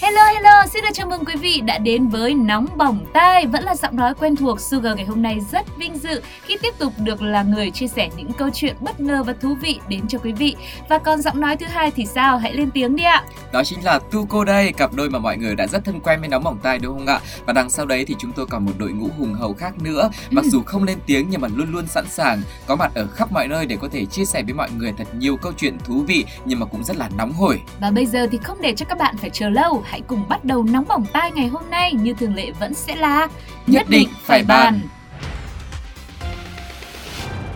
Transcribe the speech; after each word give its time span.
Hello 0.00 0.22
hello, 0.34 0.66
xin 0.72 0.82
được 0.84 0.90
chào 0.92 1.06
mừng 1.06 1.24
quý 1.24 1.34
vị 1.36 1.60
đã 1.64 1.78
đến 1.78 2.08
với 2.08 2.34
Nóng 2.34 2.66
Bỏng 2.76 3.04
Tai. 3.12 3.46
Vẫn 3.46 3.64
là 3.64 3.74
giọng 3.74 3.96
nói 3.96 4.14
quen 4.14 4.36
thuộc, 4.36 4.60
Sugar 4.60 4.96
ngày 4.96 5.04
hôm 5.06 5.22
nay 5.22 5.38
rất 5.52 5.76
vinh 5.76 5.98
dự 5.98 6.22
khi 6.46 6.56
tiếp 6.62 6.74
tục 6.78 6.92
được 6.98 7.22
là 7.22 7.42
người 7.42 7.70
chia 7.70 7.86
sẻ 7.88 8.08
những 8.16 8.32
câu 8.32 8.50
chuyện 8.54 8.76
bất 8.80 9.00
ngờ 9.00 9.22
và 9.22 9.32
thú 9.40 9.54
vị 9.62 9.80
đến 9.88 10.08
cho 10.08 10.18
quý 10.18 10.32
vị. 10.32 10.56
Và 10.88 10.98
còn 10.98 11.22
giọng 11.22 11.40
nói 11.40 11.56
thứ 11.56 11.66
hai 11.66 11.90
thì 11.90 12.06
sao? 12.06 12.38
Hãy 12.38 12.52
lên 12.52 12.70
tiếng 12.70 12.96
đi 12.96 13.04
ạ. 13.04 13.24
Đó 13.52 13.64
chính 13.64 13.84
là 13.84 13.98
Tuco 14.10 14.44
đây, 14.44 14.72
cặp 14.72 14.94
đôi 14.94 15.10
mà 15.10 15.18
mọi 15.18 15.36
người 15.36 15.54
đã 15.54 15.66
rất 15.66 15.84
thân 15.84 16.00
quen 16.00 16.20
với 16.20 16.28
Nóng 16.28 16.44
Bỏng 16.44 16.58
Tai 16.62 16.78
đúng 16.78 16.98
không 16.98 17.06
ạ? 17.06 17.20
Và 17.46 17.52
đằng 17.52 17.70
sau 17.70 17.86
đấy 17.86 18.04
thì 18.08 18.14
chúng 18.18 18.32
tôi 18.32 18.46
còn 18.46 18.64
một 18.64 18.72
đội 18.78 18.92
ngũ 18.92 19.08
hùng 19.18 19.34
hậu 19.34 19.54
khác 19.54 19.78
nữa. 19.82 20.10
Mặc 20.30 20.44
Ừ. 20.44 20.50
dù 20.50 20.62
không 20.62 20.84
lên 20.84 20.98
tiếng 21.06 21.26
nhưng 21.30 21.40
mà 21.40 21.48
luôn 21.54 21.72
luôn 21.72 21.86
sẵn 21.86 22.04
sàng 22.08 22.42
có 22.66 22.76
mặt 22.76 22.92
ở 22.94 23.06
khắp 23.06 23.32
mọi 23.32 23.48
nơi 23.48 23.66
để 23.66 23.76
có 23.80 23.88
thể 23.92 24.04
chia 24.06 24.24
sẻ 24.24 24.42
với 24.42 24.54
mọi 24.54 24.70
người 24.76 24.92
thật 24.98 25.14
nhiều 25.18 25.36
câu 25.36 25.52
chuyện 25.56 25.78
thú 25.84 26.04
vị 26.06 26.24
nhưng 26.44 26.60
mà 26.60 26.66
cũng 26.66 26.84
rất 26.84 26.96
là 26.96 27.08
nóng 27.16 27.32
hổi. 27.32 27.60
Và 27.80 27.90
bây 27.90 28.06
giờ 28.06 28.26
thì 28.32 28.38
không 28.44 28.58
để 28.62 28.74
cho 28.76 28.86
các 28.88 28.98
bạn 28.98 29.16
phải 29.16 29.30
chờ 29.30 29.48
lâu 29.48 29.81
Hãy 29.84 30.00
cùng 30.00 30.28
bắt 30.28 30.44
đầu 30.44 30.62
Nóng 30.62 30.84
Bỏng 30.88 31.04
Tai 31.12 31.30
ngày 31.30 31.48
hôm 31.48 31.70
nay 31.70 31.92
như 31.92 32.14
thường 32.14 32.34
lệ 32.34 32.50
vẫn 32.60 32.74
sẽ 32.74 32.96
là 32.96 33.28
Nhất 33.66 33.86
định 33.88 34.08
phải 34.22 34.44
bàn. 34.44 34.80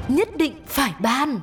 Nhất 0.09 0.29
định 0.37 0.53
phải 0.67 0.93
ban 0.99 1.41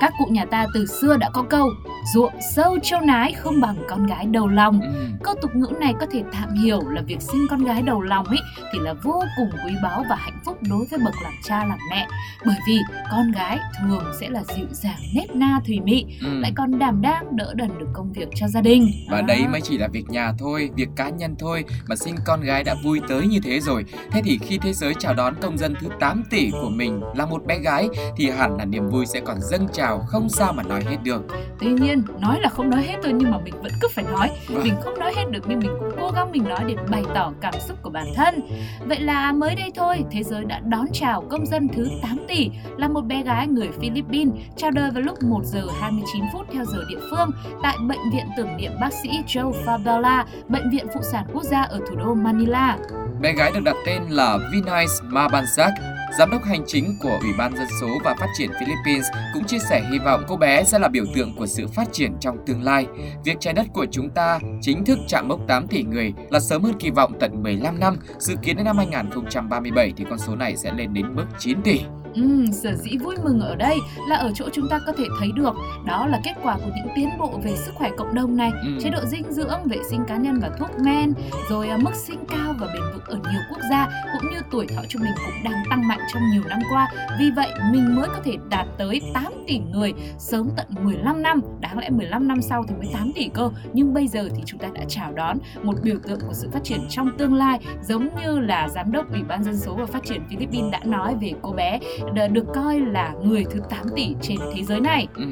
Các 0.00 0.12
cụ 0.18 0.26
nhà 0.30 0.44
ta 0.44 0.66
từ 0.74 0.86
xưa 1.00 1.16
đã 1.16 1.30
có 1.32 1.42
câu 1.42 1.70
Ruộng 2.14 2.32
sâu 2.54 2.78
châu 2.82 3.00
nái 3.00 3.32
không 3.32 3.60
bằng 3.60 3.76
con 3.88 4.06
gái 4.06 4.26
đầu 4.26 4.48
lòng 4.48 4.80
Ừm, 4.80 5.16
Câu 5.22 5.34
tục 5.42 5.50
ngữ 5.54 5.68
này 5.80 5.94
có 6.00 6.06
thể 6.10 6.22
tạm 6.32 6.54
hiểu 6.54 6.80
là 6.88 7.02
việc 7.02 7.20
sinh 7.22 7.46
con 7.50 7.64
gái 7.64 7.82
đầu 7.82 8.00
lòng 8.00 8.26
ấy 8.26 8.38
thì 8.72 8.78
là 8.78 8.92
vô 9.02 9.22
cùng 9.36 9.50
quý 9.66 9.72
báu 9.82 10.04
và 10.10 10.16
hạnh 10.16 10.40
phúc 10.44 10.56
đối 10.70 10.86
với 10.90 10.98
bậc 11.04 11.14
làm 11.22 11.32
cha 11.44 11.64
làm 11.64 11.78
mẹ. 11.90 12.06
Bởi 12.46 12.56
vì 12.68 12.78
con 13.10 13.32
gái 13.32 13.58
thường 13.80 14.04
sẽ 14.20 14.28
là 14.28 14.42
dịu 14.56 14.66
dàng, 14.70 14.98
nết 15.14 15.36
na 15.36 15.60
thùy 15.66 15.80
mị, 15.84 16.04
ừm. 16.22 16.40
lại 16.40 16.52
còn 16.56 16.78
đảm 16.78 17.02
đang 17.02 17.36
đỡ 17.36 17.52
đần 17.56 17.78
được 17.78 17.86
công 17.92 18.12
việc 18.12 18.28
cho 18.34 18.48
gia 18.48 18.60
đình. 18.60 18.90
Và 19.10 19.18
À. 19.18 19.22
đấy 19.22 19.46
mới 19.52 19.60
chỉ 19.60 19.78
là 19.78 19.88
việc 19.88 20.10
nhà 20.10 20.32
thôi, 20.38 20.70
việc 20.76 20.88
cá 20.96 21.08
nhân 21.08 21.34
thôi 21.38 21.64
mà 21.88 21.96
sinh 21.96 22.14
con 22.24 22.40
gái 22.40 22.64
đã 22.64 22.74
vui 22.84 23.00
tới 23.08 23.26
như 23.26 23.40
thế 23.44 23.60
rồi. 23.60 23.84
Thế 24.10 24.22
thì 24.24 24.38
khi 24.42 24.58
thế 24.58 24.72
giới 24.72 24.94
chào 24.98 25.14
đón 25.14 25.34
công 25.42 25.58
dân 25.58 25.74
thứ 25.80 25.88
8 26.00 26.24
tỷ 26.30 26.50
của 26.50 26.70
mình 26.70 27.00
là 27.14 27.26
một 27.26 27.44
bé 27.46 27.58
gái 27.58 27.88
thì 28.16 28.30
hẳn 28.30 28.56
là 28.56 28.64
niềm 28.64 28.88
vui 28.88 29.06
sẽ 29.06 29.20
còn 29.20 29.36
dâng 29.40 29.68
trào 29.72 29.98
không 30.08 30.28
sao 30.28 30.52
mà 30.52 30.62
nói 30.62 30.84
hết 30.84 30.96
được. 31.04 31.22
Tuy 31.60 31.68
nhiên, 31.72 31.95
nói 32.20 32.40
là 32.40 32.48
không 32.48 32.70
nói 32.70 32.82
hết 32.82 32.96
thôi 33.02 33.12
nhưng 33.16 33.30
mà 33.30 33.38
mình 33.38 33.54
vẫn 33.62 33.72
cứ 33.80 33.88
phải 33.94 34.04
nói. 34.12 34.30
Vâng. 34.48 34.62
Mình 34.62 34.74
không 34.84 34.98
nói 34.98 35.12
hết 35.16 35.24
được 35.30 35.44
nhưng 35.48 35.58
mình 35.58 35.70
cũng 35.80 35.90
cố 36.00 36.10
gắng 36.14 36.32
mình 36.32 36.44
nói 36.48 36.60
để 36.66 36.74
bày 36.90 37.02
tỏ 37.14 37.32
cảm 37.40 37.54
xúc 37.68 37.78
của 37.82 37.90
bản 37.90 38.06
thân. 38.14 38.40
Vậy 38.84 39.00
là 39.00 39.32
mới 39.32 39.54
đây 39.54 39.70
thôi, 39.74 40.04
thế 40.10 40.22
giới 40.22 40.44
đã 40.44 40.60
đón 40.64 40.86
chào 40.92 41.24
công 41.30 41.46
dân 41.46 41.68
thứ 41.68 41.88
8 42.02 42.18
tỷ 42.28 42.50
là 42.76 42.88
một 42.88 43.00
bé 43.00 43.22
gái 43.22 43.46
người 43.46 43.68
Philippines 43.80 44.34
chào 44.56 44.70
đời 44.70 44.90
vào 44.90 45.02
lúc 45.02 45.22
1 45.22 45.40
giờ 45.44 45.62
29 45.80 46.24
phút 46.32 46.46
theo 46.52 46.64
giờ 46.64 46.84
địa 46.88 47.00
phương 47.10 47.30
tại 47.62 47.76
Bệnh 47.88 48.10
viện 48.12 48.26
tưởng 48.36 48.56
niệm 48.56 48.72
bác 48.80 48.92
sĩ 49.02 49.08
Joe 49.26 49.52
Fabella, 49.64 50.24
Bệnh 50.48 50.70
viện 50.70 50.86
Phụ 50.94 51.00
sản 51.02 51.26
Quốc 51.32 51.42
gia 51.42 51.62
ở 51.62 51.80
thủ 51.88 51.96
đô 51.96 52.14
Manila. 52.14 52.78
Bé 53.20 53.32
gái 53.32 53.52
được 53.52 53.60
đặt 53.64 53.76
tên 53.86 54.02
là 54.08 54.38
Vinay 54.52 54.86
Mabansak, 55.02 55.72
Giám 56.10 56.30
đốc 56.30 56.44
hành 56.44 56.62
chính 56.66 56.96
của 57.02 57.18
Ủy 57.22 57.32
ban 57.38 57.56
Dân 57.56 57.66
số 57.80 57.88
và 58.04 58.14
Phát 58.20 58.26
triển 58.38 58.50
Philippines 58.60 59.06
cũng 59.34 59.44
chia 59.44 59.58
sẻ 59.58 59.82
hy 59.92 59.98
vọng 59.98 60.24
cô 60.28 60.36
bé 60.36 60.64
sẽ 60.64 60.78
là 60.78 60.88
biểu 60.88 61.04
tượng 61.14 61.36
của 61.36 61.46
sự 61.46 61.66
phát 61.66 61.88
triển 61.92 62.12
trong 62.20 62.38
tương 62.46 62.62
lai. 62.62 62.86
Việc 63.24 63.36
trái 63.40 63.54
đất 63.54 63.66
của 63.72 63.86
chúng 63.90 64.10
ta 64.10 64.38
chính 64.60 64.84
thức 64.84 64.98
chạm 65.08 65.28
mốc 65.28 65.40
8 65.48 65.66
tỷ 65.66 65.82
người 65.82 66.12
là 66.30 66.40
sớm 66.40 66.62
hơn 66.62 66.74
kỳ 66.78 66.90
vọng 66.90 67.12
tận 67.20 67.42
15 67.42 67.80
năm. 67.80 67.96
Dự 68.18 68.34
kiến 68.42 68.56
đến 68.56 68.64
năm 68.64 68.76
2037 68.76 69.92
thì 69.96 70.04
con 70.10 70.18
số 70.18 70.36
này 70.36 70.56
sẽ 70.56 70.72
lên 70.72 70.94
đến 70.94 71.14
mức 71.14 71.26
9 71.38 71.62
tỷ. 71.62 71.80
Ừm, 72.16 72.52
sở 72.52 72.74
dĩ 72.74 72.96
vui 72.96 73.14
mừng 73.24 73.40
ở 73.40 73.56
đây 73.56 73.78
là 74.08 74.16
ở 74.16 74.32
chỗ 74.34 74.44
chúng 74.52 74.68
ta 74.70 74.78
có 74.86 74.92
thể 74.92 75.04
thấy 75.18 75.28
được 75.36 75.54
đó 75.86 76.06
là 76.06 76.20
kết 76.24 76.34
quả 76.42 76.54
của 76.54 76.70
những 76.76 76.88
tiến 76.96 77.08
bộ 77.18 77.40
về 77.44 77.56
sức 77.56 77.74
khỏe 77.74 77.90
cộng 77.96 78.14
đồng 78.14 78.36
này, 78.36 78.50
Ừm. 78.62 78.78
chế 78.80 78.90
độ 78.90 78.98
dinh 79.04 79.32
dưỡng, 79.32 79.64
vệ 79.64 79.78
sinh 79.90 80.04
cá 80.08 80.16
nhân 80.16 80.38
và 80.40 80.50
thuốc 80.58 80.70
men, 80.80 81.12
rồi 81.50 81.68
à, 81.68 81.76
mức 81.76 81.94
sinh 81.94 82.24
cao 82.28 82.54
và 82.58 82.66
bền 82.66 82.82
vững 82.92 83.04
ở 83.04 83.16
nhiều 83.32 83.40
quốc 83.50 83.58
gia 83.70 83.88
cũng 84.12 84.30
như 84.30 84.38
tuổi 84.50 84.66
thọ 84.66 84.82
trung 84.88 85.02
bình 85.02 85.12
cũng 85.26 85.44
đang 85.52 85.62
tăng 85.70 85.88
mạnh 85.88 86.00
trong 86.12 86.22
nhiều 86.32 86.42
năm 86.48 86.58
qua. 86.70 86.88
Vì 87.18 87.30
vậy, 87.36 87.50
mình 87.72 87.94
mới 87.96 88.08
có 88.08 88.20
thể 88.24 88.36
đạt 88.50 88.66
tới 88.78 89.00
8 89.14 89.24
tỷ 89.46 89.58
người 89.58 89.92
sớm 90.18 90.48
tận 90.56 90.66
15 90.82 91.22
năm, 91.22 91.40
đáng 91.60 91.78
lẽ 91.78 91.90
15 91.90 92.28
năm 92.28 92.42
sau 92.42 92.64
thì 92.68 92.74
mới 92.74 92.88
8 92.92 93.12
tỷ 93.14 93.28
cơ, 93.34 93.50
nhưng 93.72 93.94
bây 93.94 94.08
giờ 94.08 94.28
thì 94.36 94.42
chúng 94.46 94.60
ta 94.60 94.68
đã 94.74 94.80
chào 94.88 95.12
đón 95.12 95.38
một 95.62 95.74
biểu 95.82 95.96
tượng 96.02 96.20
của 96.20 96.32
sự 96.32 96.50
phát 96.52 96.64
triển 96.64 96.80
trong 96.88 97.10
tương 97.18 97.34
lai 97.34 97.58
giống 97.82 98.08
như 98.22 98.38
là 98.38 98.68
giám 98.68 98.92
đốc 98.92 99.12
Ủy 99.12 99.22
ban 99.22 99.44
dân 99.44 99.56
số 99.56 99.74
và 99.74 99.86
phát 99.86 100.04
triển 100.04 100.22
Philippines 100.30 100.72
đã 100.72 100.80
nói 100.84 101.14
về 101.20 101.32
cô 101.42 101.52
bé 101.52 101.78
được 102.14 102.44
coi 102.54 102.80
là 102.80 103.14
người 103.22 103.44
thứ 103.50 103.60
8 103.70 103.86
tỷ 103.96 104.14
trên 104.22 104.38
thế 104.54 104.62
giới 104.62 104.80
này. 104.80 105.06
Ừ. 105.14 105.22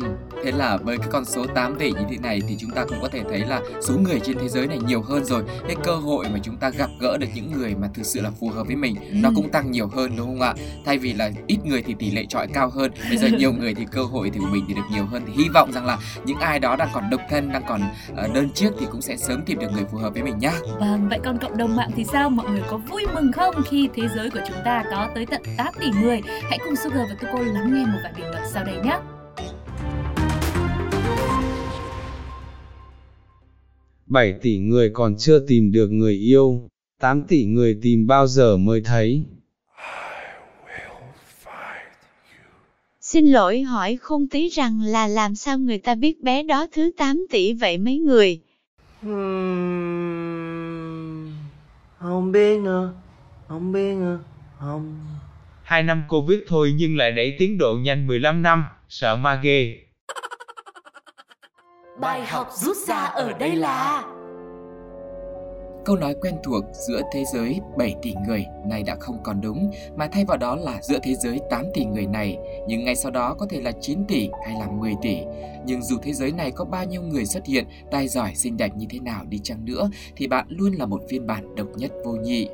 Thế 0.44 0.52
là 0.52 0.76
với 0.76 0.98
cái 0.98 1.08
con 1.12 1.24
số 1.24 1.46
8 1.46 1.76
tỷ 1.78 1.90
như 1.90 2.04
thế 2.10 2.16
này 2.22 2.40
thì 2.48 2.56
chúng 2.58 2.70
ta 2.70 2.84
cũng 2.84 2.98
có 3.02 3.08
thể 3.08 3.22
thấy 3.28 3.38
là 3.38 3.60
số 3.80 3.94
người 3.98 4.20
trên 4.20 4.38
thế 4.38 4.48
giới 4.48 4.66
này 4.66 4.78
nhiều 4.86 5.02
hơn 5.02 5.24
rồi. 5.24 5.42
Cái 5.66 5.76
cơ 5.84 5.94
hội 5.94 6.26
mà 6.32 6.38
chúng 6.42 6.56
ta 6.56 6.70
gặp 6.70 6.90
gỡ 7.00 7.16
được 7.18 7.26
những 7.34 7.52
người 7.52 7.74
mà 7.74 7.88
thực 7.94 8.06
sự 8.06 8.20
là 8.20 8.30
phù 8.30 8.48
hợp 8.48 8.66
với 8.66 8.76
mình 8.76 8.96
nó 9.12 9.30
cũng 9.34 9.50
tăng 9.50 9.70
nhiều 9.70 9.88
hơn 9.88 10.16
đúng 10.16 10.26
không 10.26 10.40
ạ? 10.40 10.54
Thay 10.84 10.98
vì 10.98 11.12
là 11.12 11.30
ít 11.46 11.58
người 11.64 11.82
thì 11.82 11.94
tỷ 11.98 12.10
lệ 12.10 12.24
chọi 12.28 12.46
cao 12.46 12.70
hơn, 12.70 12.92
bây 13.08 13.18
giờ 13.18 13.28
nhiều 13.28 13.52
người 13.52 13.74
thì 13.74 13.86
cơ 13.92 14.02
hội 14.02 14.30
thì 14.30 14.40
của 14.40 14.50
mình 14.52 14.64
thì 14.68 14.74
được 14.74 14.82
nhiều 14.90 15.06
hơn 15.06 15.22
thì 15.26 15.32
hy 15.42 15.48
vọng 15.54 15.72
rằng 15.72 15.86
là 15.86 15.98
những 16.24 16.38
ai 16.38 16.58
đó 16.58 16.76
đang 16.76 16.88
còn 16.94 17.10
độc 17.10 17.20
thân, 17.30 17.52
đang 17.52 17.62
còn 17.68 17.80
ờ, 18.16 18.28
đơn 18.34 18.48
chiếc 18.54 18.70
thì 18.80 18.86
cũng 18.92 19.00
sẽ 19.00 19.16
sớm 19.16 19.42
tìm 19.46 19.58
được 19.58 19.72
người 19.72 19.84
phù 19.84 19.98
hợp 19.98 20.14
với 20.14 20.22
mình 20.22 20.38
nhá. 20.38 20.52
Vâng, 20.80 21.08
vậy 21.08 21.18
còn 21.24 21.38
cộng 21.38 21.56
đồng 21.56 21.76
mạng 21.76 21.90
thì 21.96 22.04
sao? 22.04 22.30
Mọi 22.30 22.50
người 22.50 22.62
có 22.70 22.76
vui 22.76 23.06
mừng 23.14 23.32
không 23.32 23.54
khi 23.70 23.88
thế 23.94 24.08
giới 24.16 24.30
của 24.30 24.40
chúng 24.48 24.56
ta 24.64 24.84
có 24.90 25.08
tới 25.14 25.26
tận 25.26 25.42
8 25.56 25.74
tỷ 25.80 25.86
người? 26.02 26.20
Hãy 26.42 26.58
cùng 26.64 26.76
Sugar 26.76 27.08
và 27.08 27.14
Tuko 27.20 27.38
lắng 27.42 27.72
nghe 27.74 27.86
một 27.86 27.98
vài 28.02 28.12
bình 28.16 28.30
luận 28.30 28.42
sau 28.52 28.64
đây 28.64 28.76
nhé. 28.84 28.98
7 34.06 34.34
tỷ 34.42 34.58
người 34.58 34.90
còn 34.90 35.16
chưa 35.16 35.38
tìm 35.38 35.72
được 35.72 35.88
người 35.88 36.14
yêu, 36.14 36.68
8 37.00 37.22
tỷ 37.22 37.44
người 37.44 37.78
tìm 37.82 38.06
bao 38.06 38.26
giờ 38.26 38.56
mới 38.56 38.80
thấy. 38.80 39.24
Xin 43.00 43.26
lỗi 43.26 43.62
hỏi 43.62 43.96
không 44.00 44.28
tí 44.28 44.48
rằng 44.48 44.80
là 44.82 45.06
làm 45.06 45.34
sao 45.34 45.58
người 45.58 45.78
ta 45.78 45.94
biết 45.94 46.22
bé 46.22 46.42
đó 46.42 46.66
thứ 46.72 46.90
8 46.96 47.26
tỷ 47.30 47.52
vậy 47.52 47.78
mấy 47.78 47.98
người? 47.98 48.40
Ừm, 49.02 49.22
không 51.98 52.32
biết 52.32 52.60
nữa 52.60 52.94
không 53.48 53.72
biết 53.72 53.94
nữa 53.94 54.18
không 54.58 54.96
Hai 55.64 55.82
năm 55.82 56.02
Covid 56.08 56.38
thôi 56.48 56.74
nhưng 56.76 56.96
lại 56.96 57.12
đẩy 57.12 57.36
tiến 57.38 57.58
độ 57.58 57.74
nhanh 57.74 58.06
15 58.06 58.42
năm, 58.42 58.64
sợ 58.88 59.16
ma 59.16 59.40
ghê. 59.42 59.76
Bài 62.00 62.26
học 62.26 62.48
rút 62.52 62.76
ra 62.76 62.96
ở 62.96 63.32
đây 63.32 63.56
là 63.56 64.02
Câu 65.84 65.96
nói 65.96 66.14
quen 66.20 66.34
thuộc 66.44 66.64
giữa 66.88 67.00
thế 67.12 67.24
giới 67.32 67.60
7 67.78 67.94
tỷ 68.02 68.14
người 68.26 68.46
này 68.66 68.82
đã 68.82 68.96
không 69.00 69.16
còn 69.24 69.40
đúng, 69.40 69.70
mà 69.96 70.08
thay 70.12 70.24
vào 70.24 70.36
đó 70.36 70.56
là 70.56 70.82
giữa 70.82 70.98
thế 71.02 71.14
giới 71.14 71.40
8 71.50 71.64
tỷ 71.74 71.84
người 71.84 72.06
này, 72.06 72.38
nhưng 72.68 72.84
ngay 72.84 72.96
sau 72.96 73.10
đó 73.10 73.34
có 73.38 73.46
thể 73.50 73.60
là 73.60 73.72
9 73.80 74.04
tỷ 74.08 74.28
hay 74.46 74.54
là 74.60 74.66
10 74.66 74.92
tỷ. 75.02 75.18
Nhưng 75.66 75.82
dù 75.82 75.96
thế 76.02 76.12
giới 76.12 76.32
này 76.32 76.50
có 76.50 76.64
bao 76.64 76.84
nhiêu 76.84 77.02
người 77.02 77.24
xuất 77.24 77.46
hiện, 77.46 77.64
tài 77.90 78.08
giỏi 78.08 78.34
xinh 78.34 78.56
đẹp 78.56 78.76
như 78.76 78.86
thế 78.90 78.98
nào 78.98 79.24
đi 79.28 79.38
chăng 79.38 79.64
nữa, 79.64 79.90
thì 80.16 80.26
bạn 80.26 80.46
luôn 80.48 80.72
là 80.72 80.86
một 80.86 81.02
phiên 81.10 81.26
bản 81.26 81.54
độc 81.54 81.68
nhất 81.76 81.92
vô 82.04 82.12
nhị. 82.12 82.48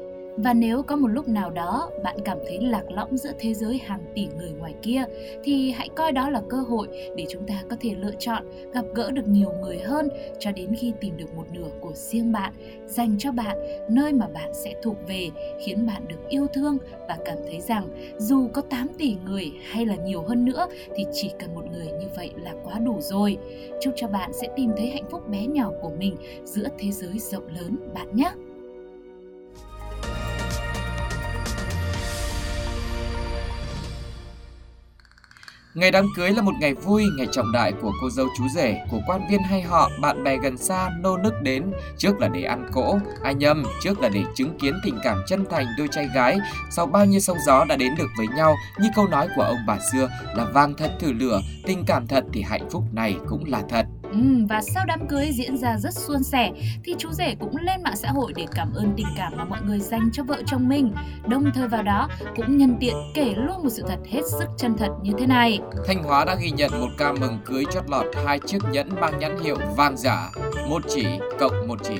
Và 0.45 0.55
nếu 0.55 0.83
có 0.83 0.97
một 0.97 1.09
lúc 1.09 1.29
nào 1.29 1.51
đó 1.51 1.91
bạn 2.03 2.17
cảm 2.25 2.39
thấy 2.47 2.59
lạc 2.61 2.91
lõng 2.91 3.17
giữa 3.17 3.33
thế 3.39 3.55
giới 3.55 3.79
hàng 3.79 4.05
tỷ 4.15 4.29
người 4.39 4.51
ngoài 4.51 4.75
kia 4.83 5.05
thì 5.45 5.71
hãy 5.71 5.89
coi 5.97 6.13
đó 6.13 6.31
là 6.31 6.43
cơ 6.49 6.57
hội 6.57 6.89
để 7.17 7.27
chúng 7.29 7.47
ta 7.47 7.63
có 7.71 7.77
thể 7.81 7.95
lựa 7.95 8.15
chọn 8.19 8.45
gặp 8.73 8.85
gỡ 8.95 9.11
được 9.11 9.29
nhiều 9.29 9.53
người 9.61 9.79
hơn 9.79 10.09
cho 10.39 10.53
đến 10.53 10.75
khi 10.79 10.93
tìm 11.01 11.17
được 11.17 11.35
một 11.37 11.45
nửa 11.53 11.69
của 11.81 11.93
riêng 11.95 12.33
bạn 12.33 12.53
dành 12.87 13.19
cho 13.19 13.33
bạn, 13.33 13.57
nơi 13.89 14.13
mà 14.13 14.27
bạn 14.27 14.55
sẽ 14.55 14.75
thuộc 14.83 14.97
về, 15.09 15.31
khiến 15.65 15.87
bạn 15.87 16.09
được 16.09 16.29
yêu 16.29 16.47
thương 16.55 16.79
và 17.09 17.19
cảm 17.25 17.37
thấy 17.47 17.61
rằng 17.61 17.89
dù 18.19 18.49
có 18.49 18.63
8 18.63 18.89
tỷ 18.99 19.17
người 19.25 19.53
hay 19.71 19.87
là 19.87 19.95
nhiều 19.95 20.23
hơn 20.23 20.45
nữa 20.45 20.67
thì 20.97 21.05
chỉ 21.13 21.31
cần 21.39 21.55
một 21.55 21.65
người 21.73 21.87
như 21.87 22.07
vậy 22.17 22.31
là 22.43 22.55
quá 22.65 22.79
đủ 22.79 22.97
rồi. 23.01 23.39
Chúc 23.81 23.95
cho 23.97 24.09
bạn 24.09 24.33
sẽ 24.33 24.49
tìm 24.57 24.71
thấy 24.77 24.91
hạnh 24.91 25.11
phúc 25.11 25.29
bé 25.29 25.47
nhỏ 25.47 25.71
của 25.81 25.91
mình 25.99 26.17
giữa 26.45 26.69
thế 26.79 26.91
giới 26.91 27.19
rộng 27.19 27.47
lớn 27.61 27.77
bạn 27.95 28.17
nhé. 28.17 28.33
Ngày 35.75 35.91
đám 35.91 36.07
cưới 36.17 36.31
là 36.31 36.43
một 36.43 36.53
ngày 36.61 36.75
vui, 36.75 37.05
ngày 37.17 37.27
trọng 37.33 37.53
đại 37.53 37.73
của 37.73 37.93
cô 38.01 38.11
dâu 38.11 38.27
chú 38.39 38.49
rể, 38.49 38.81
của 38.91 39.01
quan 39.07 39.21
viên 39.31 39.43
hay 39.43 39.63
họ, 39.63 39.91
bạn 40.01 40.25
bè 40.25 40.37
gần 40.37 40.57
xa, 40.57 40.91
nô 41.01 41.17
nức 41.17 41.35
đến. 41.43 41.73
Trước 41.99 42.21
là 42.21 42.29
để 42.29 42.43
ăn 42.43 42.69
cỗ, 42.73 42.99
ai 43.23 43.35
nhầm, 43.35 43.63
trước 43.83 44.01
là 44.01 44.09
để 44.09 44.25
chứng 44.35 44.59
kiến 44.59 44.75
tình 44.85 44.99
cảm 45.03 45.19
chân 45.27 45.45
thành 45.51 45.67
đôi 45.79 45.89
trai 45.89 46.09
gái. 46.15 46.39
Sau 46.71 46.87
bao 46.87 47.05
nhiêu 47.05 47.21
sóng 47.21 47.37
gió 47.47 47.65
đã 47.65 47.77
đến 47.77 47.95
được 47.99 48.09
với 48.19 48.27
nhau, 48.37 48.57
như 48.79 48.89
câu 48.97 49.07
nói 49.07 49.29
của 49.37 49.43
ông 49.43 49.59
bà 49.67 49.79
xưa 49.93 50.09
là 50.37 50.45
vang 50.45 50.75
thật 50.75 50.91
thử 51.01 51.13
lửa, 51.13 51.41
tình 51.67 51.85
cảm 51.87 52.07
thật 52.07 52.25
thì 52.33 52.43
hạnh 52.43 52.71
phúc 52.71 52.85
này 52.93 53.17
cũng 53.29 53.45
là 53.47 53.63
thật. 53.69 53.87
Ừ, 54.13 54.19
và 54.49 54.61
sau 54.63 54.85
đám 54.87 55.09
cưới 55.09 55.31
diễn 55.33 55.57
ra 55.57 55.77
rất 55.77 55.95
suôn 55.95 56.23
sẻ 56.23 56.51
thì 56.85 56.95
chú 56.99 57.13
rể 57.13 57.35
cũng 57.41 57.57
lên 57.57 57.83
mạng 57.83 57.97
xã 57.97 58.09
hội 58.09 58.33
để 58.37 58.47
cảm 58.55 58.73
ơn 58.75 58.93
tình 58.97 59.07
cảm 59.17 59.33
mà 59.37 59.45
mọi 59.45 59.61
người 59.67 59.79
dành 59.79 60.11
cho 60.13 60.23
vợ 60.25 60.43
chồng 60.47 60.69
mình. 60.69 60.93
Đồng 61.29 61.51
thời 61.55 61.69
vào 61.69 61.83
đó 61.83 62.09
cũng 62.37 62.59
nhân 62.59 62.77
tiện 62.81 62.95
kể 63.15 63.35
luôn 63.37 63.63
một 63.63 63.71
sự 63.71 63.85
thật 63.89 63.99
hết 64.11 64.23
sức 64.39 64.47
chân 64.57 64.77
thật 64.79 64.89
như 65.03 65.13
thế 65.19 65.27
này. 65.27 65.59
Thanh 65.87 66.03
Hóa 66.03 66.25
đã 66.25 66.35
ghi 66.35 66.51
nhận 66.51 66.71
một 66.81 66.89
ca 66.99 67.13
mừng 67.13 67.39
cưới 67.45 67.65
chót 67.73 67.85
lọt 67.91 68.07
hai 68.27 68.41
chiếc 68.47 68.59
nhẫn 68.73 69.01
mang 69.01 69.19
nhãn 69.19 69.41
hiệu 69.43 69.57
vàng 69.77 69.97
giả, 69.97 70.31
một 70.69 70.83
chỉ 70.89 71.07
cộng 71.39 71.69
một 71.69 71.79
chỉ. 71.85 71.99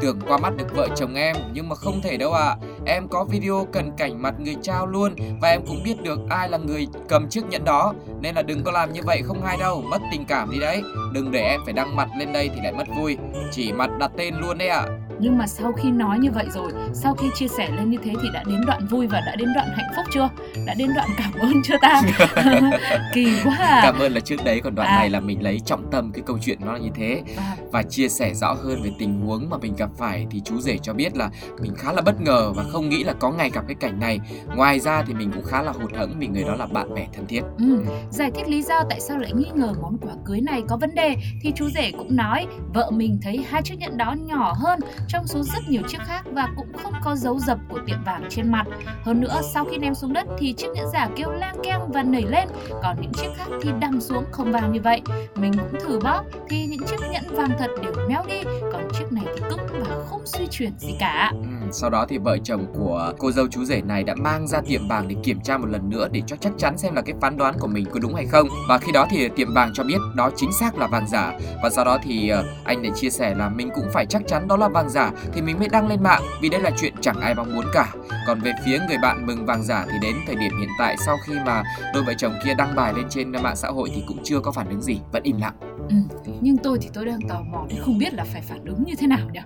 Tưởng 0.00 0.20
qua 0.26 0.38
mắt 0.38 0.56
được 0.56 0.76
vợ 0.76 0.88
chồng 0.96 1.14
em 1.14 1.36
nhưng 1.52 1.68
mà 1.68 1.74
không 1.74 2.00
thể 2.02 2.16
đâu 2.16 2.32
ạ. 2.32 2.48
À. 2.48 2.56
Em 2.86 3.08
có 3.08 3.24
video 3.24 3.66
cần 3.72 3.90
cảnh 3.96 4.22
mặt 4.22 4.34
người 4.38 4.56
trao 4.62 4.86
luôn 4.86 5.14
và 5.40 5.48
em 5.48 5.60
cũng 5.66 5.82
biết 5.84 6.02
được 6.02 6.20
ai 6.30 6.48
là 6.48 6.58
người 6.58 6.86
cầm 7.08 7.28
chiếc 7.28 7.44
nhẫn 7.50 7.64
đó 7.64 7.94
nên 8.20 8.34
là 8.34 8.42
đừng 8.42 8.64
có 8.64 8.72
làm 8.72 8.92
như 8.92 9.00
vậy 9.04 9.22
không 9.24 9.42
hay 9.42 9.56
đâu, 9.56 9.82
mất 9.90 9.98
tình 10.12 10.24
cảm 10.24 10.50
đi 10.50 10.58
đấy. 10.58 10.82
Đừng 11.12 11.30
để 11.30 11.40
em 11.40 11.60
phải 11.64 11.72
đăng 11.72 11.96
mặt 11.96 12.08
lên 12.18 12.32
đây 12.32 12.50
thì 12.54 12.60
lại 12.62 12.72
mất 12.72 12.84
vui. 12.96 13.16
Chỉ 13.50 13.72
mặt 13.72 13.90
đặt 13.98 14.10
tên 14.16 14.34
luôn 14.40 14.58
đấy 14.58 14.68
ạ. 14.68 14.86
À. 14.88 15.05
Nhưng 15.20 15.38
mà 15.38 15.46
sau 15.46 15.72
khi 15.72 15.90
nói 15.90 16.18
như 16.18 16.30
vậy 16.30 16.46
rồi, 16.54 16.72
sau 16.92 17.14
khi 17.14 17.26
chia 17.34 17.48
sẻ 17.48 17.70
lên 17.76 17.90
như 17.90 17.98
thế 18.04 18.12
thì 18.22 18.28
đã 18.32 18.42
đến 18.46 18.60
đoạn 18.66 18.86
vui 18.86 19.06
và 19.06 19.20
đã 19.26 19.36
đến 19.36 19.48
đoạn 19.54 19.68
hạnh 19.76 19.92
phúc 19.96 20.06
chưa? 20.12 20.28
Đã 20.66 20.74
đến 20.74 20.90
đoạn 20.94 21.08
cảm 21.18 21.32
ơn 21.40 21.62
chưa 21.64 21.74
ta? 21.82 22.02
Kỳ 23.14 23.38
quá 23.44 23.56
à. 23.58 23.80
Cảm 23.82 23.98
ơn 23.98 24.12
là 24.12 24.20
trước 24.20 24.36
đấy 24.44 24.60
còn 24.64 24.74
đoạn 24.74 24.88
à. 24.88 24.96
này 24.98 25.10
là 25.10 25.20
mình 25.20 25.42
lấy 25.42 25.60
trọng 25.60 25.90
tâm 25.90 26.12
cái 26.12 26.22
câu 26.26 26.38
chuyện 26.42 26.58
nó 26.64 26.72
là 26.72 26.78
như 26.78 26.90
thế 26.94 27.22
à. 27.36 27.56
và 27.72 27.82
chia 27.82 28.08
sẻ 28.08 28.34
rõ 28.34 28.52
hơn 28.52 28.82
về 28.82 28.90
tình 28.98 29.20
huống 29.20 29.50
mà 29.50 29.58
mình 29.58 29.74
gặp 29.76 29.90
phải 29.98 30.26
thì 30.30 30.40
chú 30.44 30.60
rể 30.60 30.78
cho 30.82 30.92
biết 30.92 31.16
là 31.16 31.30
mình 31.60 31.74
khá 31.76 31.92
là 31.92 32.02
bất 32.02 32.20
ngờ 32.20 32.52
và 32.56 32.64
không 32.72 32.88
nghĩ 32.88 33.04
là 33.04 33.12
có 33.12 33.30
ngày 33.30 33.50
gặp 33.50 33.64
cái 33.68 33.74
cảnh 33.80 34.00
này. 34.00 34.20
Ngoài 34.56 34.80
ra 34.80 35.02
thì 35.06 35.14
mình 35.14 35.30
cũng 35.34 35.44
khá 35.44 35.62
là 35.62 35.72
hụt 35.72 35.94
hẫng 35.94 36.14
vì 36.18 36.26
người 36.26 36.44
đó 36.44 36.54
là 36.54 36.66
bạn 36.66 36.94
bè 36.94 37.06
thân 37.12 37.26
thiết. 37.26 37.42
Ừ. 37.58 37.84
Giải 38.10 38.30
thích 38.34 38.48
lý 38.48 38.62
do 38.62 38.82
tại 38.90 39.00
sao 39.00 39.18
lại 39.18 39.32
nghi 39.32 39.50
ngờ 39.54 39.74
món 39.82 39.98
quà 39.98 40.12
cưới 40.24 40.40
này 40.40 40.62
có 40.68 40.76
vấn 40.76 40.94
đề 40.94 41.16
thì 41.42 41.52
chú 41.56 41.68
rể 41.70 41.90
cũng 41.98 42.16
nói 42.16 42.46
vợ 42.74 42.90
mình 42.90 43.18
thấy 43.22 43.44
hai 43.50 43.62
chiếc 43.62 43.78
nhẫn 43.78 43.96
đó 43.96 44.14
nhỏ 44.26 44.54
hơn 44.56 44.80
trong 45.08 45.26
số 45.26 45.42
rất 45.42 45.68
nhiều 45.68 45.82
chiếc 45.88 45.98
khác 46.06 46.22
và 46.32 46.48
cũng 46.56 46.72
không 46.82 46.92
có 47.04 47.16
dấu 47.16 47.38
dập 47.38 47.58
của 47.68 47.78
tiệm 47.86 48.04
vàng 48.04 48.24
trên 48.30 48.52
mặt. 48.52 48.66
Hơn 49.02 49.20
nữa, 49.20 49.40
sau 49.54 49.64
khi 49.64 49.76
ném 49.76 49.94
xuống 49.94 50.12
đất 50.12 50.26
thì 50.38 50.52
chiếc 50.52 50.68
nhẫn 50.74 50.86
giả 50.92 51.08
kêu 51.16 51.30
lang 51.30 51.56
keng 51.62 51.92
và 51.92 52.02
nảy 52.02 52.22
lên, 52.22 52.48
còn 52.82 52.96
những 53.00 53.12
chiếc 53.12 53.28
khác 53.36 53.46
thì 53.62 53.70
đâm 53.80 54.00
xuống 54.00 54.24
không 54.30 54.52
vàng 54.52 54.72
như 54.72 54.80
vậy. 54.80 55.02
Mình 55.34 55.52
cũng 55.52 55.80
thử 55.80 55.98
bóp 56.00 56.22
thì 56.48 56.66
những 56.66 56.80
chiếc 56.86 57.00
nhẫn 57.12 57.24
vàng 57.30 57.50
thật 57.58 57.70
đều 57.82 57.92
méo 58.08 58.22
đi, 58.28 58.42
còn 58.72 58.88
chiếc 58.98 59.12
này 59.12 59.24
thì 59.36 59.42
cứng 59.50 59.66
và 59.80 60.04
không 60.06 60.26
suy 60.26 60.46
chuyển 60.50 60.72
gì 60.78 60.94
cả. 61.00 61.30
Ừ, 61.32 61.68
sau 61.72 61.90
đó 61.90 62.06
thì 62.08 62.18
vợ 62.18 62.38
chồng 62.44 62.66
của 62.78 63.12
cô 63.18 63.32
dâu 63.32 63.48
chú 63.48 63.64
rể 63.64 63.80
này 63.80 64.04
đã 64.04 64.14
mang 64.14 64.48
ra 64.48 64.60
tiệm 64.68 64.88
vàng 64.88 65.08
để 65.08 65.16
kiểm 65.22 65.40
tra 65.40 65.58
một 65.58 65.68
lần 65.68 65.90
nữa 65.90 66.08
để 66.12 66.22
cho 66.26 66.36
chắc 66.36 66.52
chắn 66.58 66.78
xem 66.78 66.94
là 66.94 67.02
cái 67.02 67.14
phán 67.20 67.36
đoán 67.36 67.54
của 67.58 67.66
mình 67.66 67.86
có 67.92 68.00
đúng 68.00 68.14
hay 68.14 68.26
không. 68.26 68.48
Và 68.68 68.78
khi 68.78 68.92
đó 68.92 69.06
thì 69.10 69.28
tiệm 69.28 69.54
vàng 69.54 69.70
cho 69.74 69.84
biết 69.84 69.98
đó 70.14 70.30
chính 70.36 70.52
xác 70.52 70.78
là 70.78 70.86
vàng 70.86 71.08
giả. 71.08 71.32
Và 71.62 71.70
sau 71.70 71.84
đó 71.84 71.98
thì 72.02 72.28
ờ, 72.28 72.44
anh 72.64 72.82
lại 72.82 72.92
chia 72.94 73.10
sẻ 73.10 73.34
là 73.34 73.48
mình 73.48 73.68
cũng 73.74 73.84
phải 73.92 74.06
chắc 74.06 74.22
chắn 74.28 74.48
đó 74.48 74.56
là 74.56 74.68
vàng 74.68 74.90
giả 74.90 74.95
thì 75.32 75.42
mình 75.42 75.58
mới 75.58 75.68
đăng 75.68 75.88
lên 75.88 76.02
mạng 76.02 76.22
vì 76.42 76.48
đây 76.48 76.60
là 76.60 76.70
chuyện 76.76 76.94
chẳng 77.00 77.20
ai 77.20 77.34
mong 77.34 77.54
muốn 77.54 77.64
cả. 77.72 77.92
Còn 78.26 78.40
về 78.40 78.52
phía 78.64 78.78
người 78.88 78.98
bạn 79.02 79.26
mừng 79.26 79.46
vàng 79.46 79.62
giả 79.62 79.84
thì 79.86 79.98
đến 80.02 80.16
thời 80.26 80.36
điểm 80.36 80.58
hiện 80.60 80.68
tại 80.78 80.96
sau 81.06 81.16
khi 81.26 81.32
mà 81.46 81.62
đôi 81.94 82.02
vợ 82.02 82.12
chồng 82.18 82.34
kia 82.44 82.54
đăng 82.54 82.74
bài 82.74 82.92
lên 82.96 83.06
trên 83.10 83.32
mạng 83.32 83.56
xã 83.56 83.68
hội 83.68 83.90
thì 83.94 84.02
cũng 84.06 84.18
chưa 84.24 84.40
có 84.40 84.52
phản 84.52 84.68
ứng 84.68 84.82
gì, 84.82 85.00
vẫn 85.12 85.22
im 85.22 85.40
lặng. 85.40 85.54
Ừ, 85.88 85.96
nhưng 86.40 86.56
tôi 86.56 86.78
thì 86.82 86.88
tôi 86.94 87.04
đang 87.06 87.20
tò 87.28 87.40
mò 87.50 87.66
để 87.68 87.76
không 87.80 87.98
biết 87.98 88.14
là 88.14 88.24
phải 88.24 88.42
phản 88.42 88.64
ứng 88.64 88.84
như 88.84 88.94
thế 88.98 89.06
nào 89.06 89.30
nhỉ? 89.32 89.40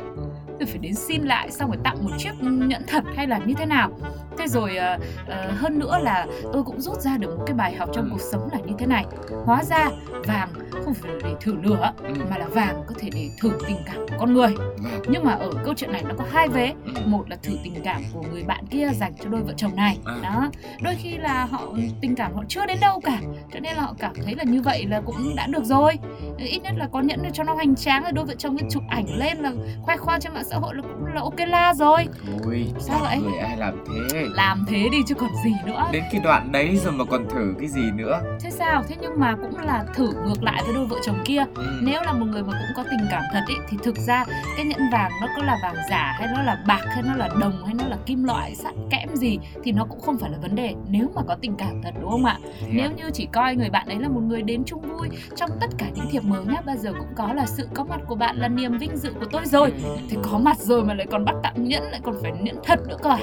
tôi 0.61 0.67
phải 0.67 0.79
đến 0.79 0.95
xin 0.95 1.23
lại 1.23 1.51
xong 1.51 1.71
rồi 1.71 1.79
tặng 1.85 2.05
một 2.05 2.11
chiếc 2.19 2.31
nhẫn 2.43 2.83
thật 2.87 3.05
hay 3.17 3.27
là 3.27 3.39
như 3.39 3.55
thế 3.55 3.67
nào 3.67 3.91
thế 4.39 4.47
rồi 4.49 4.77
uh, 4.95 5.01
uh, 5.01 5.59
hơn 5.59 5.79
nữa 5.79 5.99
là 6.03 6.27
tôi 6.53 6.63
cũng 6.63 6.81
rút 6.81 7.01
ra 7.01 7.17
được 7.17 7.39
một 7.39 7.45
cái 7.47 7.55
bài 7.55 7.75
học 7.75 7.89
trong 7.93 8.09
cuộc 8.11 8.21
sống 8.33 8.49
là 8.53 8.59
như 8.59 8.75
thế 8.79 8.87
này 8.87 9.05
hóa 9.45 9.65
ra 9.65 9.91
vàng 10.27 10.49
không 10.85 10.95
phải 10.95 11.13
để 11.25 11.35
thử 11.41 11.55
lửa 11.63 11.93
ừ. 12.03 12.15
mà 12.31 12.39
là 12.39 12.47
vàng 12.47 12.83
có 12.87 12.95
thể 12.99 13.09
để 13.15 13.31
thử 13.41 13.53
tình 13.67 13.77
cảm 13.87 13.97
của 13.97 14.17
con 14.19 14.35
người. 14.35 14.55
Vâng. 14.57 15.03
nhưng 15.09 15.25
mà 15.25 15.33
ở 15.33 15.51
câu 15.65 15.75
chuyện 15.77 15.93
này 15.93 16.03
nó 16.09 16.15
có 16.19 16.25
hai 16.33 16.49
vế. 16.49 16.73
Ừ. 16.85 16.93
một 17.07 17.31
là 17.31 17.37
thử 17.43 17.53
tình 17.65 17.75
cảm 17.85 18.03
của 18.13 18.23
người 18.33 18.43
bạn 18.43 18.67
kia 18.71 18.89
dành 18.95 19.13
cho 19.23 19.29
đôi 19.31 19.41
vợ 19.41 19.53
chồng 19.57 19.77
này. 19.77 19.99
À. 20.05 20.17
đó. 20.23 20.51
Đôi 20.83 20.95
khi 21.03 21.17
là 21.17 21.45
họ 21.45 21.75
tình 22.01 22.15
cảm 22.15 22.35
họ 22.35 22.43
chưa 22.49 22.67
đến 22.67 22.79
đâu 22.81 23.01
cả 23.01 23.21
cho 23.53 23.61
nên 23.61 23.77
là 23.77 23.83
họ 23.83 23.95
cảm 23.99 24.15
thấy 24.25 24.35
là 24.35 24.45
như 24.45 24.63
vậy 24.63 24.87
là 24.87 25.01
cũng 25.01 25.37
đã 25.37 25.47
được 25.47 25.65
rồi. 25.65 25.99
Ít 26.39 26.59
nhất 26.63 26.75
là 26.77 26.89
có 26.93 27.01
nhẫn 27.01 27.21
cho 27.33 27.45
nó 27.45 27.55
hoành 27.55 27.77
tráng 27.77 28.03
rồi 28.03 28.13
đôi 28.13 28.25
vợ 28.25 28.35
chồng 28.39 28.57
chụp 28.71 28.83
ảnh 28.89 29.07
lên 29.19 29.39
là 29.39 29.53
khoe 29.83 29.97
khoang 29.97 30.21
trên 30.21 30.35
mạng 30.35 30.45
xã 30.51 30.57
hội 30.57 30.75
là 30.75 30.83
cũng 30.83 31.07
là 31.15 31.21
ok 31.21 31.39
la 31.49 31.75
rồi. 31.75 32.07
Ôi, 32.45 32.67
sao 32.79 32.99
vậy? 33.01 33.19
người 33.23 33.39
ai 33.39 33.57
làm 33.57 33.85
thế? 33.89 34.25
Làm 34.35 34.65
thế 34.69 34.89
đi 34.93 34.99
chứ 35.07 35.15
còn 35.15 35.31
gì 35.45 35.53
nữa. 35.67 35.89
Đến 35.93 36.03
cái 36.13 36.21
đoạn 36.25 36.53
đấy 36.53 36.79
rồi 36.85 36.93
mà 36.93 37.05
còn 37.05 37.29
thử 37.29 37.55
cái 37.59 37.69
gì 37.69 37.91
nữa? 37.95 38.21
Thế 38.41 38.51
sao? 38.51 38.83
Thế 38.89 38.97
nhưng 39.01 39.21
mà 39.21 39.37
cũng 39.37 39.59
là 39.59 39.85
thử 39.95 40.13
ngược 40.27 40.43
lại 40.43 40.60
với 40.65 40.75
đôi 40.75 40.87
vợ 40.87 40.97
chồng 41.07 41.19
kia. 41.25 41.45
Ừ. 41.55 41.81
nếu 41.83 42.03
là 42.03 42.13
một 42.13 42.27
người 42.27 42.43
mà 42.43 42.53
cũng 42.53 42.77
có 42.77 42.91
tình 42.91 43.09
cảm 43.11 43.23
thật 43.33 43.41
ý 43.49 43.55
thì 43.69 43.77
thực 43.83 43.97
ra 43.97 44.25
cái 44.57 44.65
nhẫn 44.67 44.81
vàng 44.93 45.11
nó 45.21 45.27
có 45.37 45.43
là 45.43 45.59
vàng 45.63 45.77
giả 45.91 46.15
hay 46.19 46.29
nó 46.37 46.43
là 46.43 46.65
bạc 46.67 46.81
hay 46.87 47.03
nó 47.03 47.15
là 47.17 47.29
đồng 47.41 47.65
hay 47.65 47.75
nó 47.75 47.85
là 47.89 47.97
kim 48.07 48.25
loại 48.25 48.55
sắt 48.55 48.75
kẽm 48.91 49.17
gì 49.17 49.39
thì 49.65 49.73
nó 49.73 49.85
cũng 49.85 50.01
không 50.01 50.19
phải 50.19 50.31
là 50.31 50.39
vấn 50.43 50.55
đề 50.55 50.75
nếu 50.89 51.11
mà 51.15 51.23
có 51.29 51.37
tình 51.41 51.55
cảm 51.57 51.83
thật 51.83 51.91
đúng 52.01 52.11
không 52.11 52.25
ạ? 52.25 52.39
Yeah. 52.61 52.73
nếu 52.75 52.91
như 52.97 53.11
chỉ 53.15 53.29
coi 53.33 53.57
người 53.57 53.71
bạn 53.71 53.87
ấy 53.87 53.99
là 53.99 54.09
một 54.09 54.21
người 54.21 54.43
đến 54.43 54.65
chung 54.65 54.81
vui 54.81 55.09
trong 55.37 55.51
tất 55.61 55.67
cả 55.79 55.87
những 55.95 56.07
thiệp 56.11 56.25
mời 56.25 56.45
nhá 56.45 56.61
bao 56.67 56.77
giờ 56.77 56.93
cũng 56.99 57.09
có 57.17 57.33
là 57.33 57.47
sự 57.47 57.69
có 57.75 57.85
mặt 57.85 58.01
của 58.07 58.15
bạn 58.15 58.37
là 58.37 58.49
niềm 58.49 58.79
vinh 58.79 58.97
dự 58.97 59.13
của 59.21 59.27
tôi 59.33 59.47
rồi. 59.47 59.73
Ừ. 59.85 59.97
thì 60.11 60.17
có 60.23 60.39
mặt 60.39 60.59
rồi 60.59 60.85
mà 60.85 60.95
lại 60.95 61.07
còn 61.11 61.25
bắt 61.25 61.35
tặng 61.43 61.65
nhẫn 61.69 61.83
lại 61.83 62.01
còn 62.05 62.15
phải 62.23 62.33
nhẫn 62.41 62.57
thật 62.65 62.81
nữa 62.89 62.97
cơ 63.03 63.11
à? 63.11 63.19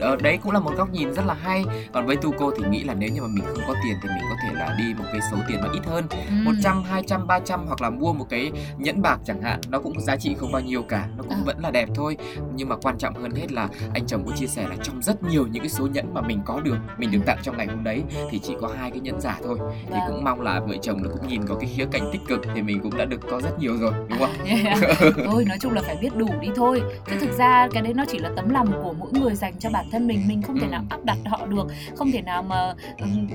Ừ, 0.00 0.16
đấy 0.22 0.38
cũng 0.42 0.52
là 0.52 0.60
một 0.60 0.72
góc 0.76 0.92
nhìn 0.92 1.14
rất 1.14 1.26
là 1.26 1.34
hay. 1.34 1.64
Còn 1.92 2.06
với 2.06 2.16
tu 2.16 2.32
cô 2.38 2.50
thì 2.58 2.64
nghĩ 2.70 2.84
là 2.84 2.94
nếu 2.94 3.10
như 3.10 3.22
mà 3.22 3.28
mình 3.28 3.44
không 3.46 3.64
có 3.66 3.74
tiền 3.84 3.96
thì 4.02 4.08
mình 4.08 4.24
có 4.30 4.36
thể 4.42 4.54
là 4.54 4.76
đi 4.78 4.94
một 4.98 5.04
cái 5.12 5.20
số 5.30 5.36
tiền 5.48 5.58
nó 5.60 5.68
ít 5.72 5.80
hơn. 5.86 6.04
Một 6.44 6.52
trăm 6.62 6.82
hai 6.82 7.02
trăm 7.06 7.26
ba 7.26 7.40
trăm 7.40 7.66
hoặc 7.66 7.82
là 7.82 7.90
mua 7.90 8.12
một 8.12 8.26
cái 8.30 8.52
nhẫn 8.78 9.02
bạc 9.02 9.20
chẳng 9.24 9.42
hạn 9.42 9.60
nó 9.68 9.78
cũng 9.78 10.00
giá 10.00 10.16
trị 10.16 10.34
không 10.38 10.52
bao 10.52 10.62
nhiêu 10.62 10.82
cả 10.82 11.08
nó 11.16 11.22
cũng 11.22 11.38
à. 11.38 11.42
vẫn 11.44 11.58
là 11.58 11.70
đẹp 11.70 11.88
thôi 11.94 12.16
nhưng 12.54 12.68
mà 12.68 12.76
quan 12.76 12.98
trọng 12.98 13.14
hơn 13.14 13.30
hết 13.34 13.52
là 13.52 13.68
anh 13.94 14.06
chồng 14.06 14.24
có 14.26 14.32
chia 14.36 14.46
sẻ 14.46 14.66
là 14.68 14.76
trong 14.82 15.02
rất 15.02 15.22
nhiều 15.22 15.46
những 15.46 15.62
cái 15.62 15.70
số 15.70 15.86
nhẫn 15.86 16.14
mà 16.14 16.20
mình 16.20 16.40
có 16.44 16.60
được 16.60 16.76
mình 16.98 17.10
được 17.10 17.20
tặng 17.26 17.38
trong 17.42 17.56
ngày 17.56 17.66
hôm 17.66 17.84
đấy 17.84 18.02
thì 18.30 18.38
chỉ 18.38 18.54
có 18.60 18.68
hai 18.78 18.90
cái 18.90 19.00
nhẫn 19.00 19.20
giả 19.20 19.38
thôi 19.44 19.58
thì 19.86 19.90
vâng. 19.90 20.02
cũng 20.08 20.24
mong 20.24 20.40
là 20.40 20.60
vợ 20.60 20.74
chồng 20.82 21.02
nó 21.02 21.10
cũng 21.12 21.28
nhìn 21.28 21.40
vào 21.40 21.58
cái 21.58 21.70
khía 21.76 21.86
cạnh 21.92 22.08
tích 22.12 22.22
cực 22.28 22.40
thì 22.54 22.62
mình 22.62 22.80
cũng 22.82 22.96
đã 22.96 23.04
được 23.04 23.20
có 23.30 23.40
rất 23.40 23.58
nhiều 23.58 23.76
rồi 23.76 23.92
đúng 24.08 24.18
không? 24.18 24.30
Yeah. 24.48 24.78
thôi 25.24 25.44
nói 25.48 25.58
chung 25.60 25.72
là 25.72 25.82
phải 25.82 25.96
biết 26.00 26.16
đủ 26.16 26.28
đi 26.40 26.48
thôi 26.56 26.82
chứ 27.10 27.16
thực 27.20 27.38
ra 27.38 27.68
cái 27.72 27.82
đấy 27.82 27.94
nó 27.94 28.04
chỉ 28.08 28.18
là 28.18 28.30
tấm 28.36 28.50
lòng 28.50 28.72
của 28.82 28.94
mỗi 28.98 29.10
người 29.12 29.34
dành 29.34 29.54
cho 29.58 29.70
bản 29.70 29.86
thân 29.92 30.06
mình 30.06 30.28
mình 30.28 30.42
không 30.42 30.58
thể 30.58 30.66
ừ. 30.66 30.70
nào 30.70 30.84
áp 30.90 31.04
đặt 31.04 31.18
họ 31.26 31.46
được 31.46 31.66
không 31.96 32.12
thể 32.12 32.22
nào 32.22 32.42
mà 32.42 32.74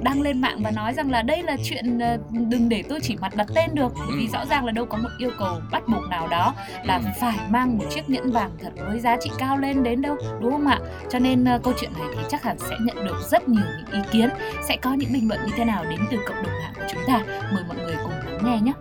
đăng 0.01 0.21
lên 0.21 0.41
mạng 0.41 0.61
và 0.63 0.71
nói 0.71 0.93
rằng 0.93 1.11
là 1.11 1.21
đây 1.21 1.43
là 1.43 1.57
chuyện 1.63 1.99
ờ, 1.99 2.17
đừng 2.31 2.69
để 2.69 2.83
tôi 2.89 2.99
chỉ 3.03 3.12
mặt 3.21 3.35
đặt 3.35 3.47
tên 3.55 3.69
được 3.73 3.91
bởi 3.95 4.17
vì 4.17 4.27
ừ. 4.27 4.31
rõ 4.33 4.45
ràng 4.45 4.65
là 4.65 4.71
đâu 4.71 4.85
có 4.85 4.97
một 4.97 5.09
yêu 5.17 5.31
cầu 5.39 5.55
bắt 5.71 5.83
buộc 5.87 6.09
nào 6.09 6.27
đó 6.27 6.53
là 6.83 6.95
ừ. 6.95 7.03
phải 7.19 7.39
mang 7.49 7.77
một 7.77 7.83
chiếc 7.89 8.09
nhẫn 8.09 8.31
vàng 8.31 8.51
thật 8.59 8.71
với 8.87 8.99
giá 8.99 9.17
trị 9.19 9.31
cao 9.37 9.57
lên 9.57 9.83
đến 9.83 10.01
đâu 10.01 10.15
đúng 10.41 10.51
không 10.51 10.67
ạ 10.67 10.79
cho 11.09 11.19
nên 11.19 11.43
uh, 11.55 11.63
câu 11.63 11.73
chuyện 11.79 11.91
này 11.93 12.07
thì 12.15 12.23
chắc 12.29 12.43
hẳn 12.43 12.57
sẽ 12.59 12.75
nhận 12.81 13.05
được 13.05 13.17
rất 13.31 13.49
nhiều 13.49 13.65
những 13.77 14.03
ý 14.03 14.09
kiến 14.11 14.29
sẽ 14.61 14.77
có 14.81 14.93
những 14.93 15.13
bình 15.13 15.27
luận 15.29 15.39
như 15.45 15.51
thế 15.55 15.65
nào 15.65 15.83
đến 15.89 15.99
từ 16.11 16.17
cộng 16.27 16.43
đồng 16.43 16.53
mạng 16.63 16.73
của 16.75 16.85
chúng 16.87 17.01
ta 17.07 17.19
mời 17.53 17.63
mọi 17.67 17.77
người 17.77 17.95
cùng 18.03 18.13
lắng 18.25 18.39
nghe 18.43 18.59
nhé 18.61 18.73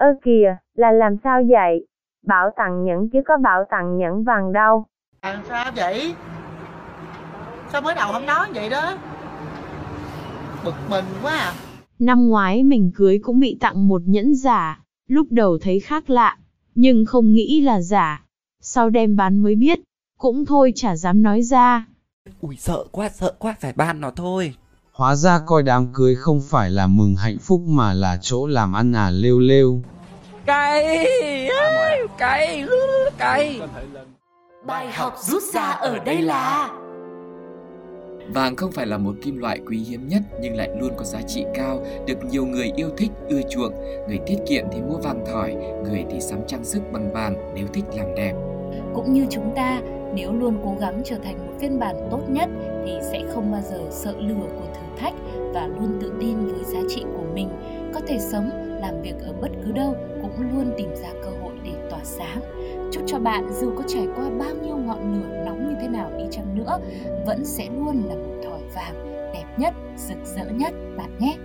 Ơ 0.00 0.06
kìa, 0.22 0.56
là 0.74 0.92
làm 0.92 1.16
sao 1.24 1.42
vậy? 1.48 1.86
Bảo 2.26 2.50
tặng 2.56 2.84
nhẫn 2.84 3.08
chứ 3.12 3.22
có 3.26 3.36
bảo 3.36 3.64
tặng 3.70 3.98
nhẫn 3.98 4.24
vàng 4.24 4.52
đâu. 4.52 4.86
Làm 5.22 5.42
sao 5.48 5.70
vậy? 5.76 6.14
Sao 7.68 7.80
mới 7.80 7.94
đầu 7.94 8.12
không 8.12 8.26
nói 8.26 8.48
vậy 8.54 8.70
đó? 8.70 8.96
Bực 10.64 10.74
mình 10.90 11.04
quá 11.22 11.36
à. 11.36 11.54
Năm 11.98 12.28
ngoái 12.28 12.62
mình 12.62 12.90
cưới 12.94 13.18
cũng 13.22 13.40
bị 13.40 13.56
tặng 13.60 13.88
một 13.88 14.02
nhẫn 14.04 14.34
giả, 14.34 14.80
lúc 15.08 15.26
đầu 15.30 15.58
thấy 15.58 15.80
khác 15.80 16.10
lạ, 16.10 16.36
nhưng 16.74 17.04
không 17.04 17.32
nghĩ 17.32 17.60
là 17.60 17.80
giả. 17.80 18.24
Sau 18.62 18.90
đem 18.90 19.16
bán 19.16 19.38
mới 19.38 19.54
biết, 19.54 19.80
cũng 20.18 20.46
thôi 20.46 20.72
chả 20.76 20.96
dám 20.96 21.22
nói 21.22 21.42
ra. 21.42 21.86
Ui 22.40 22.56
sợ 22.56 22.84
quá, 22.90 23.08
sợ 23.08 23.34
quá, 23.38 23.54
phải 23.60 23.72
ban 23.72 24.00
nó 24.00 24.10
thôi. 24.10 24.54
Hóa 24.92 25.16
ra 25.16 25.38
coi 25.46 25.62
đám 25.62 25.92
cưới 25.92 26.14
không 26.14 26.40
phải 26.40 26.70
là 26.70 26.86
mừng 26.86 27.16
hạnh 27.16 27.38
phúc 27.38 27.60
mà 27.66 27.92
là 27.92 28.18
chỗ 28.22 28.46
làm 28.46 28.72
ăn 28.72 28.92
à 28.92 29.10
lêu 29.10 29.38
lêu. 29.38 29.82
Cay, 30.46 31.06
cay, 32.18 32.64
cay. 33.18 33.60
Bài 34.66 34.92
học 34.92 35.14
rút 35.22 35.42
ra 35.42 35.70
ở 35.70 35.98
đây 35.98 36.22
là 36.22 36.70
Vàng 38.34 38.56
không 38.56 38.72
phải 38.72 38.86
là 38.86 38.98
một 38.98 39.14
kim 39.22 39.38
loại 39.38 39.60
quý 39.66 39.78
hiếm 39.78 40.08
nhất 40.08 40.22
nhưng 40.40 40.56
lại 40.56 40.70
luôn 40.80 40.90
có 40.96 41.04
giá 41.04 41.22
trị 41.22 41.44
cao, 41.54 41.84
được 42.06 42.24
nhiều 42.30 42.46
người 42.46 42.72
yêu 42.76 42.90
thích, 42.96 43.10
ưa 43.28 43.40
chuộng. 43.50 43.72
Người 44.08 44.18
tiết 44.26 44.36
kiệm 44.48 44.64
thì 44.72 44.80
mua 44.80 44.96
vàng 44.96 45.24
thỏi, 45.26 45.54
người 45.84 46.04
thì 46.10 46.20
sắm 46.20 46.38
trang 46.46 46.64
sức 46.64 46.82
bằng 46.92 47.12
vàng 47.12 47.52
nếu 47.54 47.66
thích 47.72 47.84
làm 47.96 48.14
đẹp. 48.16 48.32
Cũng 48.94 49.12
như 49.12 49.26
chúng 49.30 49.52
ta, 49.56 49.80
nếu 50.14 50.32
luôn 50.32 50.60
cố 50.64 50.76
gắng 50.80 51.02
trở 51.04 51.16
thành 51.24 51.38
một 51.38 51.52
phiên 51.58 51.78
bản 51.78 51.96
tốt 52.10 52.20
nhất 52.28 52.48
thì 52.86 52.92
sẽ 53.12 53.22
không 53.34 53.52
bao 53.52 53.60
giờ 53.60 53.78
sợ 53.90 54.14
lửa 54.18 54.46
của 54.58 54.66
thử 54.74 54.96
thách 54.96 55.14
và 55.54 55.66
luôn 55.66 55.98
tự 56.00 56.12
tin 56.20 56.36
với 56.46 56.64
giá 56.64 56.80
trị 56.88 57.04
của 57.16 57.24
mình, 57.34 57.48
có 57.94 58.00
thể 58.06 58.18
sống, 58.18 58.50
làm 58.80 59.02
việc 59.02 59.14
ở 59.26 59.32
bất 59.40 59.50
cứ 59.64 59.72
đâu 59.72 59.94
cũng 60.22 60.50
luôn 60.52 60.72
tìm 60.76 60.94
ra 60.94 61.08
cơ 61.24 61.30
hội 61.42 61.52
để 61.64 61.72
tỏa 61.90 62.00
sáng. 62.02 62.40
Chúc 62.92 63.02
cho 63.06 63.18
bạn 63.18 63.48
dù 63.60 63.72
có 63.76 63.82
trải 63.86 64.06
qua 64.16 64.24
bao 64.38 64.54
nhiêu 64.62 64.76
ngọn 64.76 65.20
lửa 65.20 65.39
nào 65.92 66.10
đi 66.18 66.24
chăng 66.30 66.54
nữa, 66.54 66.78
vẫn 67.26 67.44
sẽ 67.44 67.68
luôn 67.70 68.02
là 68.08 68.14
một 68.14 68.40
thỏi 68.44 68.60
vàng 68.74 69.30
đẹp 69.34 69.46
nhất, 69.56 69.74
rực 69.96 70.18
rỡ 70.24 70.44
nhất 70.44 70.72
bạn 70.96 71.18
nhé. 71.18 71.36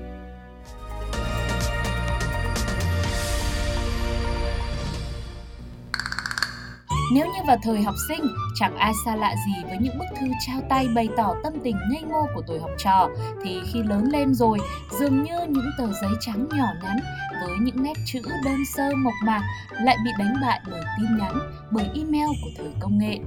Nếu 7.14 7.26
như 7.26 7.40
vào 7.48 7.58
thời 7.64 7.82
học 7.82 7.96
sinh, 8.08 8.22
chẳng 8.60 8.78
ai 8.78 8.94
xa 9.06 9.16
lạ 9.16 9.36
gì 9.46 9.64
với 9.70 9.78
những 9.82 10.00
bức 10.00 10.06
thư 10.20 10.28
trao 10.48 10.62
tay 10.70 10.88
bày 10.96 11.10
tỏ 11.18 11.36
tâm 11.44 11.54
tình 11.64 11.76
ngây 11.92 12.02
ngô 12.02 12.28
của 12.36 12.42
tuổi 12.48 12.60
học 12.60 12.72
trò, 12.78 13.10
thì 13.44 13.62
khi 13.74 13.84
lớn 13.84 14.10
lên 14.12 14.34
rồi, 14.34 14.60
dường 15.00 15.24
như 15.24 15.40
những 15.50 15.70
tờ 15.78 15.88
giấy 16.02 16.12
trắng 16.20 16.48
nhỏ 16.58 16.68
nhắn 16.84 16.98
với 17.42 17.58
những 17.62 17.84
nét 17.84 17.94
chữ 18.06 18.22
đơn 18.46 18.66
sơ 18.66 18.90
mộc 18.96 19.14
mạc 19.24 19.42
lại 19.84 19.98
bị 20.06 20.12
đánh 20.20 20.34
bại 20.42 20.62
bởi 20.72 20.84
tin 20.98 21.18
nhắn, 21.18 21.40
bởi 21.72 21.86
email 21.96 22.28
của 22.44 22.50
thời 22.58 22.72
công 22.80 22.98
nghệ. 22.98 23.20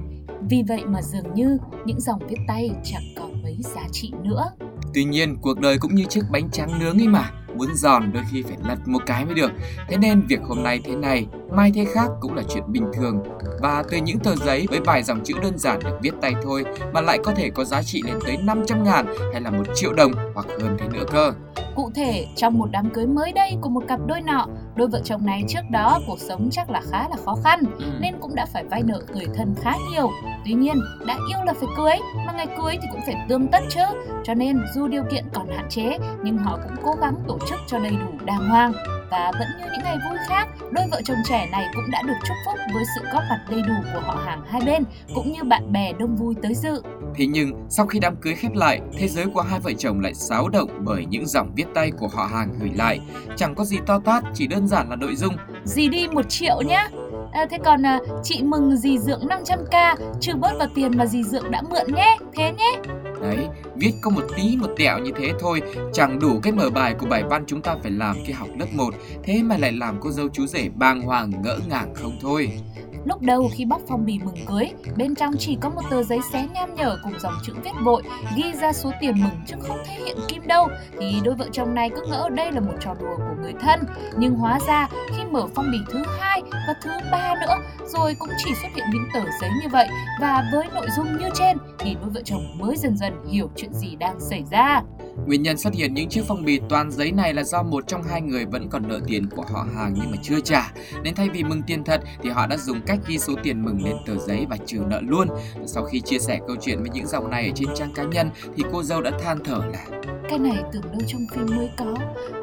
Vì 0.49 0.63
vậy 0.67 0.85
mà 0.85 1.01
dường 1.01 1.33
như 1.33 1.57
những 1.85 1.99
dòng 1.99 2.27
viết 2.29 2.37
tay 2.47 2.71
chẳng 2.83 3.03
còn 3.17 3.43
mấy 3.43 3.57
giá 3.59 3.81
trị 3.91 4.11
nữa. 4.23 4.51
Tuy 4.93 5.03
nhiên, 5.03 5.37
cuộc 5.41 5.59
đời 5.59 5.77
cũng 5.77 5.95
như 5.95 6.05
chiếc 6.05 6.23
bánh 6.31 6.49
tráng 6.51 6.79
nướng 6.79 7.01
ấy 7.01 7.07
mà, 7.07 7.31
muốn 7.55 7.75
giòn 7.75 8.11
đôi 8.13 8.23
khi 8.31 8.43
phải 8.43 8.57
lật 8.63 8.87
một 8.87 8.99
cái 9.05 9.25
mới 9.25 9.33
được. 9.33 9.51
Thế 9.89 9.97
nên 9.97 10.21
việc 10.27 10.39
hôm 10.41 10.63
nay 10.63 10.81
thế 10.83 10.95
này, 10.95 11.27
mai 11.51 11.71
thế 11.75 11.85
khác 11.85 12.07
cũng 12.19 12.35
là 12.35 12.43
chuyện 12.49 12.63
bình 12.67 12.85
thường. 12.93 13.23
Và 13.61 13.83
từ 13.91 13.97
những 13.97 14.19
tờ 14.19 14.35
giấy 14.35 14.65
với 14.69 14.79
vài 14.85 15.03
dòng 15.03 15.19
chữ 15.23 15.33
đơn 15.41 15.57
giản 15.57 15.79
được 15.79 15.97
viết 16.01 16.11
tay 16.21 16.33
thôi 16.43 16.63
mà 16.93 17.01
lại 17.01 17.19
có 17.23 17.31
thể 17.35 17.49
có 17.49 17.63
giá 17.63 17.83
trị 17.83 18.01
lên 18.05 18.15
tới 18.25 18.37
500 18.37 18.83
ngàn 18.83 19.05
hay 19.31 19.41
là 19.41 19.49
một 19.51 19.63
triệu 19.75 19.93
đồng 19.93 20.11
hoặc 20.33 20.45
hơn 20.61 20.77
thế 20.79 20.87
nữa 20.93 21.03
cơ. 21.11 21.31
Cụ 21.75 21.91
thể, 21.95 22.27
trong 22.35 22.57
một 22.57 22.67
đám 22.71 22.89
cưới 22.89 23.05
mới 23.07 23.31
đây 23.31 23.57
của 23.61 23.69
một 23.69 23.83
cặp 23.87 23.99
đôi 24.07 24.21
nọ, 24.21 24.47
đôi 24.75 24.87
vợ 24.87 25.01
chồng 25.03 25.25
này 25.25 25.43
trước 25.47 25.59
đó 25.71 25.99
cuộc 26.07 26.19
sống 26.19 26.49
chắc 26.51 26.69
là 26.69 26.81
khá 26.91 27.09
là 27.09 27.15
khó 27.25 27.35
khăn 27.43 27.59
Ừ. 27.79 27.85
nên 27.99 28.15
cũng 28.19 28.35
đã 28.35 28.45
phải 28.53 28.63
vay 28.63 28.83
nợ 28.83 29.01
người 29.13 29.27
thân 29.35 29.55
khá 29.61 29.73
nhiều. 29.91 30.09
Tuy 30.45 30.53
nhiên, 30.53 30.75
đã 31.07 31.17
yêu 31.29 31.39
là 31.45 31.53
phải 31.53 31.69
cưới, 31.77 31.95
mà 32.25 32.33
ngày 32.33 32.47
cưới 32.57 32.77
thì 32.81 32.87
cũng 32.91 33.01
phải 33.05 33.15
tươm 33.29 33.47
tất 33.47 33.59
chứ. 33.69 33.81
Cho 34.23 34.33
nên 34.33 34.59
dù 34.75 34.87
điều 34.87 35.03
kiện 35.11 35.25
còn 35.33 35.47
hạn 35.47 35.65
chế, 35.69 35.97
nhưng 36.23 36.37
họ 36.37 36.59
cũng 36.63 36.77
cố 36.83 36.95
gắng 37.01 37.15
tổ 37.27 37.37
chức 37.49 37.59
cho 37.67 37.79
đầy 37.79 37.91
đủ 37.91 38.25
đàng 38.25 38.49
hoàng. 38.49 38.71
Và 39.11 39.31
vẫn 39.39 39.47
như 39.59 39.65
những 39.71 39.83
ngày 39.83 39.97
vui 40.09 40.17
khác, 40.27 40.47
đôi 40.71 40.85
vợ 40.91 41.01
chồng 41.05 41.17
trẻ 41.25 41.47
này 41.51 41.67
cũng 41.75 41.91
đã 41.91 42.01
được 42.07 42.13
chúc 42.27 42.37
phúc 42.45 42.55
với 42.73 42.83
sự 42.95 43.01
góp 43.13 43.23
mặt 43.29 43.45
đầy 43.49 43.61
đủ 43.61 43.73
của 43.93 43.99
họ 43.99 44.21
hàng 44.25 44.41
hai 44.47 44.61
bên, 44.65 44.83
cũng 45.15 45.31
như 45.31 45.43
bạn 45.43 45.71
bè 45.71 45.93
đông 45.99 46.15
vui 46.15 46.35
tới 46.41 46.55
dự. 46.55 46.81
Thế 47.15 47.25
nhưng, 47.25 47.51
sau 47.69 47.87
khi 47.87 47.99
đám 47.99 48.15
cưới 48.15 48.35
khép 48.35 48.51
lại, 48.55 48.81
thế 48.97 49.07
giới 49.07 49.25
của 49.33 49.41
hai 49.41 49.59
vợ 49.59 49.71
chồng 49.77 49.99
lại 49.99 50.13
xáo 50.13 50.49
động 50.49 50.69
bởi 50.79 51.05
những 51.05 51.27
dòng 51.27 51.51
viết 51.55 51.65
tay 51.75 51.91
của 51.91 52.07
họ 52.07 52.25
hàng 52.25 52.53
gửi 52.59 52.71
lại. 52.75 52.99
Chẳng 53.35 53.55
có 53.55 53.65
gì 53.65 53.77
to 53.85 53.99
tát, 53.99 54.23
chỉ 54.33 54.47
đơn 54.47 54.67
giản 54.67 54.89
là 54.89 54.95
nội 54.95 55.15
dung 55.15 55.35
Dì 55.63 55.89
đi 55.89 56.07
một 56.07 56.29
triệu 56.29 56.61
nhá. 56.61 56.89
À, 57.31 57.45
thế 57.49 57.57
còn 57.65 57.85
à, 57.85 57.99
chị 58.23 58.43
mừng 58.43 58.77
dì 58.77 58.99
dượng 58.99 59.27
500k, 59.27 59.95
trừ 60.19 60.35
bớt 60.35 60.57
vào 60.59 60.67
tiền 60.75 60.97
mà 60.97 61.05
dì 61.05 61.23
dượng 61.23 61.51
đã 61.51 61.61
mượn 61.61 61.95
nhé. 61.95 62.17
Thế 62.35 62.51
nhé. 62.57 62.81
Đấy, 63.21 63.47
viết 63.75 63.93
có 64.01 64.09
một 64.09 64.23
tí 64.37 64.57
một 64.57 64.69
tẹo 64.77 64.99
như 64.99 65.11
thế 65.17 65.33
thôi, 65.39 65.61
chẳng 65.93 66.19
đủ 66.19 66.39
cái 66.43 66.53
mở 66.53 66.69
bài 66.69 66.95
của 66.99 67.05
bài 67.05 67.23
văn 67.29 67.43
chúng 67.47 67.61
ta 67.61 67.75
phải 67.81 67.91
làm 67.91 68.15
khi 68.25 68.33
học 68.33 68.47
lớp 68.59 68.65
1, 68.73 68.93
thế 69.23 69.43
mà 69.43 69.57
lại 69.57 69.71
làm 69.71 69.97
cô 70.01 70.11
dâu 70.11 70.29
chú 70.29 70.45
rể 70.45 70.69
bàng 70.75 71.01
hoàng 71.01 71.31
ngỡ 71.43 71.59
ngàng 71.69 71.93
không 71.95 72.17
thôi. 72.21 72.51
Lúc 73.05 73.21
đầu 73.21 73.49
khi 73.53 73.65
bóc 73.65 73.81
phong 73.87 74.05
bì 74.05 74.19
mừng 74.19 74.45
cưới, 74.47 74.69
bên 74.97 75.15
trong 75.15 75.33
chỉ 75.39 75.57
có 75.61 75.69
một 75.69 75.81
tờ 75.89 76.03
giấy 76.03 76.19
xé 76.33 76.47
nham 76.53 76.75
nhở 76.75 76.97
cùng 77.03 77.13
dòng 77.19 77.33
chữ 77.43 77.53
viết 77.63 77.71
vội, 77.83 78.03
ghi 78.35 78.53
ra 78.61 78.73
số 78.73 78.91
tiền 79.01 79.15
mừng 79.21 79.41
chứ 79.47 79.55
không 79.67 79.77
thể 79.85 79.93
hiện 80.05 80.17
kim 80.27 80.47
đâu. 80.47 80.67
Thì 80.99 81.21
đôi 81.23 81.35
vợ 81.35 81.45
chồng 81.51 81.73
này 81.73 81.89
cứ 81.89 82.01
ngỡ 82.09 82.29
đây 82.29 82.51
là 82.51 82.59
một 82.59 82.73
trò 82.79 82.93
đùa 82.93 83.15
của 83.17 83.35
người 83.41 83.53
thân. 83.61 83.79
Nhưng 84.17 84.35
hóa 84.35 84.59
ra 84.67 84.87
khi 85.09 85.23
mở 85.31 85.47
phong 85.55 85.71
bì 85.71 85.77
thứ 85.91 86.03
hai 86.19 86.41
và 86.51 86.73
thứ 86.83 86.91
ba 87.11 87.35
nữa, 87.41 87.55
rồi 87.85 88.15
cũng 88.19 88.29
chỉ 88.45 88.51
xuất 88.61 88.69
hiện 88.75 88.85
những 88.93 89.05
tờ 89.13 89.19
giấy 89.41 89.49
như 89.61 89.69
vậy 89.71 89.87
và 90.21 90.43
với 90.53 90.67
nội 90.73 90.87
dung 90.97 91.17
như 91.17 91.29
trên 91.33 91.57
thì 91.79 91.95
đôi 92.01 92.09
vợ 92.09 92.21
chồng 92.25 92.57
mới 92.57 92.77
dần 92.77 92.97
dần 92.97 93.13
hiểu 93.31 93.49
chuyện 93.55 93.73
gì 93.73 93.95
đang 93.95 94.19
xảy 94.19 94.43
ra. 94.51 94.81
Nguyên 95.25 95.43
nhân 95.43 95.57
xuất 95.57 95.73
hiện 95.73 95.93
những 95.93 96.09
chiếc 96.09 96.23
phong 96.27 96.45
bì 96.45 96.59
toàn 96.69 96.91
giấy 96.91 97.11
này 97.11 97.33
là 97.33 97.43
do 97.43 97.63
một 97.63 97.87
trong 97.87 98.03
hai 98.03 98.21
người 98.21 98.45
vẫn 98.45 98.69
còn 98.69 98.87
nợ 98.87 98.99
tiền 99.07 99.29
của 99.35 99.43
họ 99.53 99.65
hàng 99.75 99.93
nhưng 99.95 100.11
mà 100.11 100.17
chưa 100.21 100.39
trả. 100.39 100.71
Nên 101.03 101.15
thay 101.15 101.29
vì 101.29 101.43
mừng 101.43 101.61
tiền 101.61 101.83
thật 101.83 102.01
thì 102.23 102.29
họ 102.29 102.47
đã 102.47 102.57
dùng 102.57 102.81
cách 102.89 102.99
ghi 103.07 103.17
số 103.17 103.33
tiền 103.43 103.65
mừng 103.65 103.83
lên 103.85 103.95
tờ 104.05 104.17
giấy 104.17 104.45
và 104.49 104.57
trừ 104.65 104.79
nợ 104.87 105.01
luôn. 105.01 105.27
Sau 105.65 105.83
khi 105.83 106.01
chia 106.01 106.19
sẻ 106.19 106.39
câu 106.47 106.55
chuyện 106.61 106.81
với 106.81 106.89
những 106.93 107.07
dòng 107.07 107.29
này 107.29 107.45
ở 107.47 107.51
trên 107.55 107.69
trang 107.75 107.93
cá 107.95 108.03
nhân 108.03 108.29
thì 108.55 108.63
cô 108.71 108.83
dâu 108.83 109.01
đã 109.01 109.11
than 109.23 109.39
thở 109.43 109.61
là 109.73 109.85
cái 110.29 110.39
này 110.39 110.63
tưởng 110.71 110.81
đâu 110.91 111.01
trong 111.07 111.21
phim 111.31 111.45
mới 111.57 111.69
có 111.77 111.85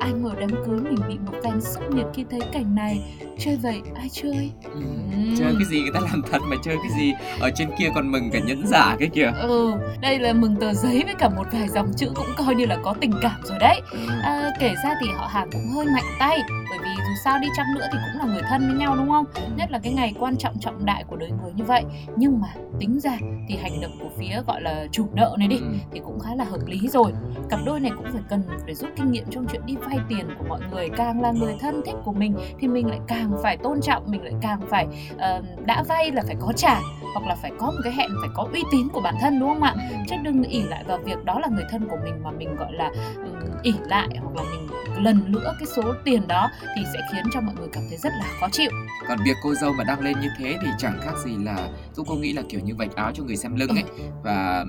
Ai 0.00 0.12
ngờ 0.12 0.30
đám 0.40 0.50
cưới 0.66 0.80
mình 0.80 0.98
bị 1.08 1.18
một 1.26 1.32
fan 1.42 1.60
sốc 1.60 1.90
nhiệt 1.94 2.06
khi 2.14 2.24
thấy 2.30 2.40
cảnh 2.52 2.74
này 2.74 3.00
Chơi 3.38 3.56
vậy 3.56 3.80
ai 3.94 4.08
chơi 4.12 4.50
"Ừ, 4.64 4.70
Ừm. 4.72 5.34
chơi 5.38 5.54
cái 5.58 5.64
gì 5.70 5.80
người 5.82 5.90
ta 5.94 6.00
làm 6.00 6.22
thật 6.30 6.38
mà 6.50 6.56
chơi 6.64 6.76
cái 6.76 6.98
gì 6.98 7.12
ở 7.40 7.50
trên 7.54 7.68
kia 7.78 7.88
còn 7.94 8.12
mừng 8.12 8.30
cả 8.32 8.38
nhẫn 8.38 8.66
giả 8.66 8.96
cái 8.98 9.08
kìa. 9.08 9.32
Ừ, 9.40 9.72
đây 10.00 10.18
là 10.18 10.32
mừng 10.32 10.56
tờ 10.56 10.72
giấy 10.74 11.02
với 11.04 11.14
cả 11.18 11.28
một 11.28 11.44
vài 11.52 11.68
dòng 11.68 11.92
chữ 11.96 12.10
cũng 12.14 12.26
coi 12.46 12.54
như 12.54 12.66
là 12.66 12.76
có 12.84 12.94
tình 13.00 13.12
cảm 13.22 13.40
rồi 13.44 13.58
đấy 13.60 13.80
à, 14.22 14.50
Kể 14.60 14.74
ra 14.84 14.94
thì 15.00 15.06
họ 15.16 15.26
hàng 15.26 15.48
cũng 15.52 15.68
hơi 15.74 15.86
mạnh 15.86 16.04
tay 16.18 16.38
Bởi 16.70 16.78
vì 16.82 16.88
dù 16.96 17.12
sao 17.24 17.38
đi 17.42 17.48
chăng 17.56 17.66
nữa 17.74 17.86
thì 17.92 17.98
cũng 18.06 18.20
là 18.26 18.34
người 18.34 18.42
thân 18.50 18.68
với 18.68 18.76
nhau 18.78 18.96
đúng 18.96 19.08
không? 19.08 19.24
Nhất 19.56 19.70
là 19.70 19.78
cái 19.78 19.92
ngày 19.92 20.14
quan 20.18 20.36
trọng 20.36 20.58
trọng 20.60 20.84
đại 20.86 21.04
của 21.08 21.16
đời 21.16 21.30
người 21.42 21.52
như 21.56 21.64
vậy 21.64 21.84
Nhưng 22.16 22.40
mà 22.40 22.48
tính 22.80 23.00
ra 23.00 23.18
thì 23.48 23.56
hành 23.56 23.80
động 23.80 23.98
của 24.00 24.10
phía 24.18 24.42
gọi 24.46 24.62
là 24.62 24.86
chủ 24.92 25.08
nợ 25.14 25.36
này 25.38 25.48
đi 25.48 25.56
Ừ. 25.56 25.66
thì 25.92 26.00
cũng 26.04 26.20
khá 26.20 26.34
là 26.34 26.44
hợp 26.44 26.60
lý 26.66 26.88
rồi 26.88 27.12
cặp 27.50 27.60
đôi 27.66 27.75
này 27.80 27.92
cũng 27.96 28.06
phải 28.12 28.22
cần 28.28 28.42
để 28.66 28.74
rút 28.74 28.90
kinh 28.96 29.10
nghiệm 29.10 29.24
trong 29.30 29.46
chuyện 29.52 29.62
đi 29.66 29.76
vay 29.76 29.98
tiền 30.08 30.26
của 30.38 30.44
mọi 30.48 30.60
người. 30.70 30.88
Càng 30.96 31.20
là 31.20 31.32
người 31.32 31.56
thân 31.60 31.82
thích 31.86 31.96
của 32.04 32.12
mình 32.12 32.36
thì 32.58 32.68
mình 32.68 32.86
lại 32.86 33.00
càng 33.06 33.32
phải 33.42 33.56
tôn 33.56 33.80
trọng 33.80 34.10
mình 34.10 34.24
lại 34.24 34.34
càng 34.42 34.60
phải 34.68 34.86
uh, 35.14 35.66
đã 35.66 35.82
vay 35.88 36.12
là 36.12 36.22
phải 36.26 36.36
có 36.40 36.52
trả 36.56 36.80
hoặc 37.14 37.26
là 37.26 37.34
phải 37.34 37.50
có 37.58 37.66
một 37.66 37.80
cái 37.84 37.92
hẹn 37.92 38.10
phải 38.20 38.30
có 38.34 38.48
uy 38.52 38.62
tín 38.72 38.88
của 38.92 39.00
bản 39.00 39.14
thân 39.20 39.40
đúng 39.40 39.48
không 39.48 39.62
ạ? 39.62 39.74
Chứ 40.08 40.16
đừng 40.22 40.42
ỉ 40.42 40.62
lại 40.62 40.84
vào 40.86 40.98
việc 40.98 41.24
đó 41.24 41.38
là 41.40 41.48
người 41.48 41.64
thân 41.70 41.88
của 41.88 41.96
mình 42.04 42.14
mà 42.24 42.30
mình 42.30 42.56
gọi 42.56 42.72
là 42.72 42.90
ừ, 43.16 43.30
um, 43.42 43.50
ỉ 43.62 43.74
lại 43.86 44.08
hoặc 44.20 44.36
là 44.36 44.42
mình 44.50 44.75
lần 45.00 45.32
nữa 45.32 45.54
cái 45.58 45.66
số 45.76 45.82
tiền 46.04 46.28
đó 46.28 46.48
thì 46.76 46.82
sẽ 46.92 47.00
khiến 47.12 47.24
cho 47.32 47.40
mọi 47.40 47.54
người 47.58 47.68
cảm 47.72 47.84
thấy 47.88 47.98
rất 47.98 48.12
là 48.20 48.26
khó 48.40 48.48
chịu. 48.52 48.70
Còn 49.08 49.18
việc 49.24 49.36
cô 49.42 49.54
dâu 49.54 49.72
mà 49.72 49.84
đăng 49.84 50.00
lên 50.00 50.20
như 50.20 50.28
thế 50.38 50.56
thì 50.62 50.68
chẳng 50.78 50.98
khác 51.02 51.12
gì 51.24 51.36
là 51.36 51.68
giúp 51.92 52.06
cô 52.08 52.14
nghĩ 52.14 52.32
là 52.32 52.42
kiểu 52.48 52.60
như 52.64 52.74
vạch 52.76 52.94
áo 52.96 53.10
cho 53.14 53.22
người 53.24 53.36
xem 53.36 53.56
lưng 53.56 53.68
ấy. 53.68 53.84
Và 54.22 54.64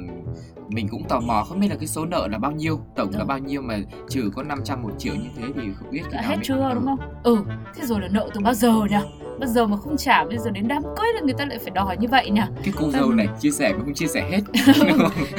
mình 0.69 0.87
cũng 0.91 1.03
tò 1.09 1.19
mò 1.19 1.43
không 1.43 1.59
biết 1.59 1.67
là 1.69 1.75
cái 1.75 1.87
số 1.87 2.05
nợ 2.05 2.27
là 2.31 2.37
bao 2.37 2.51
nhiêu 2.51 2.79
tổng 2.95 3.09
là 3.13 3.19
Ừ. 3.19 3.25
bao 3.25 3.37
nhiêu 3.39 3.61
mà 3.61 3.77
trừ 4.09 4.31
có 4.35 4.43
500 4.43 4.83
một 4.83 4.91
triệu 4.97 5.15
như 5.15 5.29
thế 5.37 5.43
thì 5.55 5.61
không 5.79 5.91
biết 5.91 6.01
đã 6.11 6.21
hết 6.21 6.35
chưa 6.43 6.55
Ừ. 6.69 6.71
đúng 6.73 6.85
không? 6.85 6.99
Ừ 7.23 7.37
thế 7.75 7.85
rồi 7.85 8.01
là 8.01 8.07
nợ 8.11 8.29
từ 8.33 8.39
bao 8.41 8.53
giờ 8.53 8.71
nhỉ 8.89 8.95
bao 9.39 9.49
giờ 9.49 9.67
mà 9.67 9.77
không 9.77 9.97
trả 9.97 10.23
bây 10.23 10.37
giờ 10.37 10.49
đến 10.51 10.67
đám 10.67 10.83
cưới 10.83 11.07
là 11.15 11.21
người 11.21 11.33
ta 11.37 11.45
lại 11.45 11.59
phải 11.59 11.69
đòi 11.69 11.97
như 11.97 12.07
vậy 12.07 12.29
nhỉ? 12.29 12.41
Cái 12.63 12.73
cô 12.77 12.91
dâu 12.91 13.11
này 13.11 13.27
chia 13.41 13.51
sẻ 13.51 13.71
cũng 13.71 13.85
không 13.85 13.93
chia 13.93 14.07
sẻ 14.07 14.29
hết. 14.31 14.41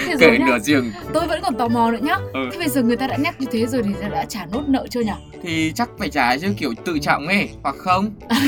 Kể 0.20 0.38
nửa 0.46 0.58
giường. 0.58 0.92
Tôi 1.14 1.26
vẫn 1.26 1.40
còn 1.42 1.54
tò 1.54 1.68
mò 1.68 1.90
nữa 1.90 1.98
nhá. 2.02 2.16
Ừ. 2.32 2.48
thế 2.52 2.58
bây 2.58 2.68
giờ 2.68 2.82
người 2.82 2.96
ta 2.96 3.06
đã 3.06 3.16
nhắc 3.16 3.40
như 3.40 3.46
thế 3.52 3.66
rồi 3.66 3.82
thì 3.82 3.90
đã 4.10 4.24
trả 4.24 4.46
nốt 4.52 4.62
nợ 4.66 4.86
chưa 4.90 5.00
nhỉ? 5.00 5.12
Thì 5.42 5.72
chắc 5.74 5.88
phải 5.98 6.08
trả 6.08 6.36
chứ 6.38 6.48
kiểu 6.58 6.74
tự 6.84 6.98
trọng 6.98 7.26
ấy 7.26 7.48
hoặc 7.62 7.76
không 7.78 8.10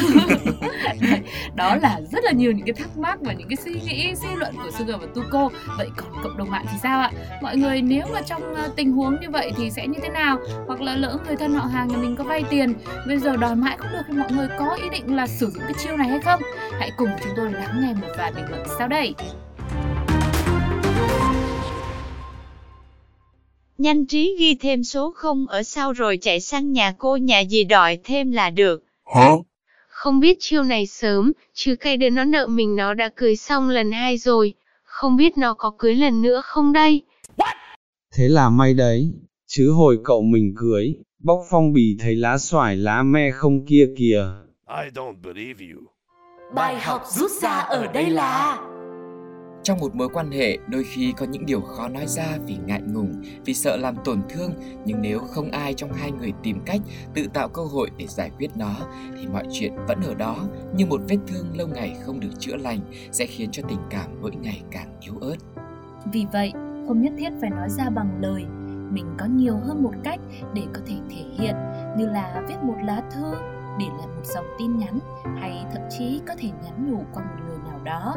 đó 1.61 1.76
là 1.76 2.00
rất 2.12 2.25
là 2.25 2.33
nhiều 2.33 2.52
những 2.52 2.67
cái 2.67 2.73
thắc 2.73 2.99
mắc 2.99 3.19
và 3.21 3.33
những 3.33 3.49
cái 3.49 3.57
suy 3.57 3.73
nghĩ 3.73 4.14
suy 4.14 4.29
luận 4.37 4.55
của 4.55 4.71
Sugar 4.79 5.00
và 5.00 5.07
Tuko. 5.14 5.49
Vậy 5.79 5.88
còn 5.97 6.23
cộng 6.23 6.37
đồng 6.37 6.50
mạng 6.50 6.64
thì 6.73 6.79
sao 6.83 7.00
ạ? 7.00 7.12
Mọi 7.43 7.57
người 7.57 7.83
nếu 7.83 8.07
mà 8.12 8.23
trong 8.23 8.55
ờ, 8.55 8.69
tình 8.76 8.93
huống 8.93 9.21
như 9.21 9.31
vậy 9.31 9.52
thì 9.57 9.71
sẽ 9.71 9.87
như 9.87 9.99
thế 10.02 10.09
nào? 10.09 10.38
Hoặc 10.67 10.81
là 10.81 10.97
lỡ 10.97 11.19
người 11.26 11.37
thân 11.37 11.52
họ 11.52 11.64
hàng 11.64 11.88
nhà 11.88 11.97
mình 11.97 12.17
có 12.17 12.25
vay 12.25 12.45
tiền 12.50 12.75
bây 13.07 13.19
giờ 13.19 13.37
đòi 13.37 13.57
mãi 13.57 13.76
không 13.79 13.90
được 13.93 14.02
thì 14.09 14.14
mọi 14.14 14.33
người 14.33 14.49
có 14.59 14.75
ý 14.75 14.88
định 14.93 15.17
là 15.17 15.26
sử 15.26 15.50
dụng 15.50 15.62
cái 15.62 15.75
chiêu 15.85 15.97
này 15.97 16.09
hay 16.09 16.19
không? 16.21 16.40
Hãy 16.79 16.90
cùng 16.97 17.09
chúng 17.25 17.33
tôi 17.37 17.52
lắng 17.52 17.81
nghe 17.81 17.93
một 17.95 18.14
vài 18.19 18.33
bình 18.33 18.45
luận 18.50 18.62
sau 18.79 18.88
đây. 18.88 19.14
Nhanh 23.79 24.07
trí 24.07 24.37
ghi 24.38 24.55
thêm 24.55 24.85
số 24.85 25.12
0 25.17 25.47
ở 25.47 25.62
sau 25.62 25.93
rồi 25.93 26.19
chạy 26.23 26.40
sang 26.40 26.73
nhà 26.73 26.95
cô 26.99 27.17
nhà 27.17 27.40
gì 27.40 27.64
đòi 27.64 27.99
thêm 28.05 28.33
là 28.33 28.50
được. 28.50 28.83
Không 30.00 30.21
biết 30.21 30.37
chiêu 30.40 30.62
này 30.62 30.87
sớm, 30.87 31.33
chứ 31.54 31.76
cái 31.76 31.97
đứa 31.97 32.11
nó 32.11 32.25
nợ 32.25 32.47
mình 32.47 32.76
nó 32.76 32.95
đã 32.95 33.09
cưới 33.16 33.37
xong 33.37 33.69
lần 33.69 33.92
hai 33.92 34.19
rồi. 34.19 34.54
Không 34.85 35.16
biết 35.16 35.38
nó 35.38 35.54
có 35.54 35.73
cưới 35.78 35.95
lần 35.95 36.23
nữa 36.23 36.40
không 36.45 36.73
đây? 36.73 37.02
Thế 38.14 38.28
là 38.28 38.50
may 38.50 38.75
đấy, 38.75 39.12
chứ 39.47 39.71
hồi 39.71 39.99
cậu 40.04 40.23
mình 40.23 40.54
cưới, 40.57 40.95
bóc 41.19 41.40
phong 41.50 41.73
bì 41.73 41.97
thấy 42.00 42.16
lá 42.16 42.38
xoài 42.38 42.76
lá 42.76 43.02
me 43.02 43.30
không 43.30 43.66
kia 43.66 43.88
kìa. 43.99 44.25
I 44.69 44.90
don't 44.95 45.14
believe 45.23 45.64
you. 45.75 45.80
Bài 46.54 46.80
học 46.80 47.02
rút 47.07 47.30
ra 47.30 47.59
ở 47.59 47.87
đây 47.87 48.11
là 48.11 48.59
trong 49.62 49.79
một 49.79 49.95
mối 49.95 50.09
quan 50.09 50.31
hệ, 50.31 50.59
đôi 50.69 50.85
khi 50.85 51.12
có 51.17 51.26
những 51.26 51.47
điều 51.47 51.61
khó 51.61 51.88
nói 51.88 52.07
ra 52.07 52.26
vì 52.47 52.57
ngại 52.67 52.83
ngùng, 52.83 53.23
vì 53.45 53.55
sợ 53.55 53.76
làm 53.76 53.97
tổn 54.05 54.21
thương, 54.29 54.52
nhưng 54.85 55.02
nếu 55.02 55.19
không 55.19 55.50
ai 55.50 55.75
trong 55.75 55.93
hai 55.93 56.12
người 56.12 56.33
tìm 56.43 56.61
cách 56.67 56.81
tự 57.14 57.26
tạo 57.35 57.49
cơ 57.49 57.62
hội 57.62 57.90
để 57.97 58.07
giải 58.07 58.31
quyết 58.38 58.57
nó, 58.57 58.76
thì 59.21 59.26
mọi 59.26 59.45
chuyện 59.52 59.73
vẫn 59.88 60.00
ở 60.07 60.14
đó, 60.14 60.37
như 60.75 60.87
một 60.87 61.00
vết 61.09 61.19
thương 61.26 61.57
lâu 61.57 61.67
ngày 61.67 61.97
không 62.02 62.21
được 62.21 62.31
chữa 62.38 62.57
lành 62.57 62.81
sẽ 63.12 63.26
khiến 63.26 63.50
cho 63.52 63.62
tình 63.69 63.81
cảm 63.90 64.11
mỗi 64.23 64.33
ngày 64.43 64.62
càng 64.71 64.93
yếu 65.00 65.14
ớt. 65.21 65.37
Vì 66.12 66.26
vậy, 66.33 66.52
không 66.88 67.02
nhất 67.02 67.12
thiết 67.19 67.31
phải 67.40 67.50
nói 67.50 67.69
ra 67.71 67.90
bằng 67.90 68.19
lời, 68.21 68.45
mình 68.90 69.07
có 69.19 69.26
nhiều 69.26 69.57
hơn 69.57 69.83
một 69.83 69.93
cách 70.05 70.21
để 70.55 70.62
có 70.73 70.81
thể 70.87 70.95
thể 71.11 71.25
hiện 71.38 71.55
như 71.99 72.07
là 72.07 72.43
viết 72.49 72.57
một 72.62 72.76
lá 72.85 73.02
thư, 73.14 73.35
để 73.79 73.87
lại 73.99 74.07
một 74.07 74.23
dòng 74.25 74.47
tin 74.59 74.79
nhắn 74.79 74.99
hay 75.25 75.67
thậm 75.73 75.83
chí 75.91 76.21
có 76.29 76.35
thể 76.39 76.50
nhắn 76.65 76.91
nhủ 76.91 77.05
qua 77.15 77.23
một 77.23 77.45
người 77.49 77.59
nào 77.71 77.81
đó. 77.85 78.15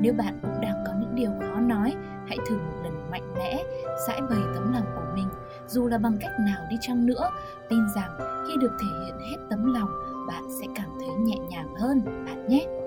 Nếu 0.00 0.12
bạn 0.12 0.38
cũng 0.42 0.60
đang 0.60 0.84
có 0.86 0.92
những 1.00 1.14
điều 1.14 1.30
khó 1.40 1.60
nói, 1.60 1.94
hãy 2.26 2.38
thử 2.48 2.56
một 2.56 2.82
lần 2.82 3.10
mạnh 3.10 3.34
mẽ 3.34 3.64
giải 4.08 4.20
bày 4.20 4.40
tấm 4.54 4.72
lòng 4.72 4.86
của 4.96 5.04
mình, 5.14 5.28
dù 5.66 5.88
là 5.88 5.98
bằng 5.98 6.18
cách 6.20 6.32
nào 6.46 6.62
đi 6.70 6.76
chăng 6.80 7.06
nữa. 7.06 7.30
Tin 7.68 7.80
rằng 7.94 8.44
khi 8.48 8.54
được 8.60 8.76
thể 8.80 8.86
hiện 9.04 9.14
hết 9.30 9.46
tấm 9.50 9.72
lòng, 9.74 9.88
bạn 10.28 10.42
sẽ 10.60 10.66
cảm 10.74 10.88
thấy 11.00 11.08
nhẹ 11.08 11.36
nhàng 11.50 11.74
hơn, 11.74 12.02
bạn 12.26 12.48
nhé. 12.48 12.81